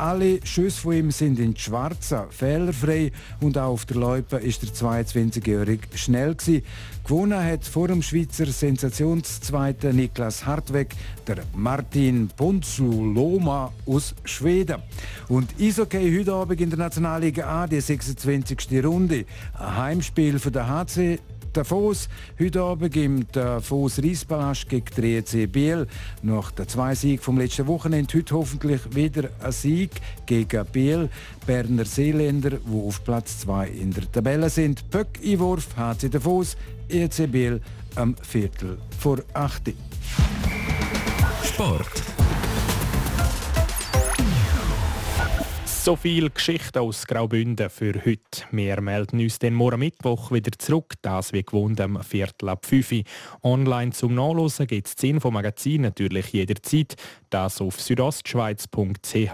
Alle 0.00 0.40
Schüsse 0.46 0.80
von 0.80 0.94
ihm 0.94 1.10
sind 1.10 1.38
in 1.38 1.54
schwarzer, 1.54 2.26
fehlerfrei 2.30 3.12
und 3.42 3.58
auch 3.58 3.72
auf 3.72 3.84
der 3.84 3.98
Loipe 3.98 4.36
ist 4.36 4.62
der 4.62 4.70
22-Jährige 4.70 5.86
schnell 5.94 6.34
gewesen. 6.34 6.62
Gewonnen 7.04 7.44
hat 7.44 7.66
vor 7.66 7.88
dem 7.88 8.00
Schweizer 8.00 8.46
Sensationszweiten 8.46 9.94
Niklas 9.94 10.46
Hartweg 10.46 10.96
der 11.26 11.40
Martin 11.54 12.30
Ponsuloma 12.34 13.74
aus 13.84 14.14
Schweden. 14.24 14.80
Und 15.28 15.50
Eishockey 15.60 16.16
heute 16.18 16.32
Abend 16.32 16.62
in 16.62 16.70
der 16.70 16.78
Nationalliga 16.78 17.46
A, 17.46 17.66
die 17.66 17.82
26. 17.82 18.82
Runde. 18.82 19.26
Ein 19.52 19.76
Heimspiel 19.76 20.38
für 20.38 20.50
den 20.50 20.66
HC 20.66 21.18
Davos. 21.52 22.08
Heute 22.38 22.62
Abend 22.62 22.96
im 22.96 23.26
Davos 23.32 23.98
Reispalast 23.98 24.68
gegen 24.68 24.86
die 24.96 25.16
EC 25.16 25.50
Biel. 25.50 25.86
Nach 26.22 26.50
den 26.50 26.68
zwei 26.68 26.94
Siegen 26.94 27.22
vom 27.22 27.38
letzten 27.38 27.66
Wochenende 27.66 28.16
heute 28.16 28.34
hoffentlich 28.34 28.80
wieder 28.94 29.30
ein 29.42 29.52
Sieg 29.52 29.90
gegen 30.26 30.64
Biel. 30.66 31.08
Berner 31.46 31.84
Seeländer, 31.84 32.50
die 32.50 32.86
auf 32.86 33.02
Platz 33.04 33.40
2 33.40 33.68
in 33.68 33.92
der 33.92 34.10
Tabelle 34.10 34.50
sind. 34.50 34.88
Pöck-Einwurf, 34.90 35.68
HC 35.76 36.08
Davos, 36.08 36.56
EC 36.88 37.30
Biel 37.30 37.60
am 37.96 38.14
Viertel 38.22 38.78
vor 38.98 39.18
8. 39.34 39.74
Sport. 41.44 42.29
So 45.82 45.96
viel 45.96 46.28
Geschichte 46.28 46.82
aus 46.82 47.06
Graubünden 47.06 47.70
für 47.70 47.94
heute. 48.04 48.44
Wir 48.50 48.82
melden 48.82 49.18
uns 49.18 49.38
den 49.38 49.54
morgen 49.54 49.78
Mittwoch 49.78 50.30
wieder 50.30 50.50
zurück, 50.58 50.92
das 51.00 51.32
wie 51.32 51.42
gewohnt 51.42 51.80
am 51.80 52.02
Viertel 52.02 52.50
ab 52.50 52.66
5 52.66 52.92
Uhr. 52.92 53.02
Online 53.42 53.90
zum 53.90 54.14
Nachlesen 54.14 54.66
gibt 54.66 54.88
es 54.88 54.96
10 54.96 55.22
vom 55.22 55.32
Magazin 55.32 55.80
natürlich 55.80 56.34
jederzeit. 56.34 56.96
Das 57.30 57.62
auf 57.62 57.80
südostschweiz.ch 57.80 59.32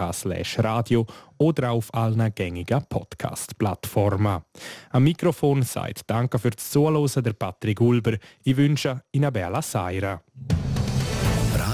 radio 0.59 1.05
oder 1.37 1.71
auf 1.71 1.93
allen 1.93 2.33
gängigen 2.33 2.85
Podcast-Plattformen. 2.87 4.43
Am 4.91 5.03
Mikrofon 5.03 5.63
sagt 5.63 6.03
Danke 6.09 6.39
fürs 6.39 6.71
Zuhören 6.71 7.23
der 7.23 7.33
Patrick 7.33 7.81
Ulber. 7.81 8.13
Ich 8.45 8.55
wünsche 8.55 9.01
Ihnen 9.11 9.33
Bella 9.33 9.61
Seira. 9.61 10.21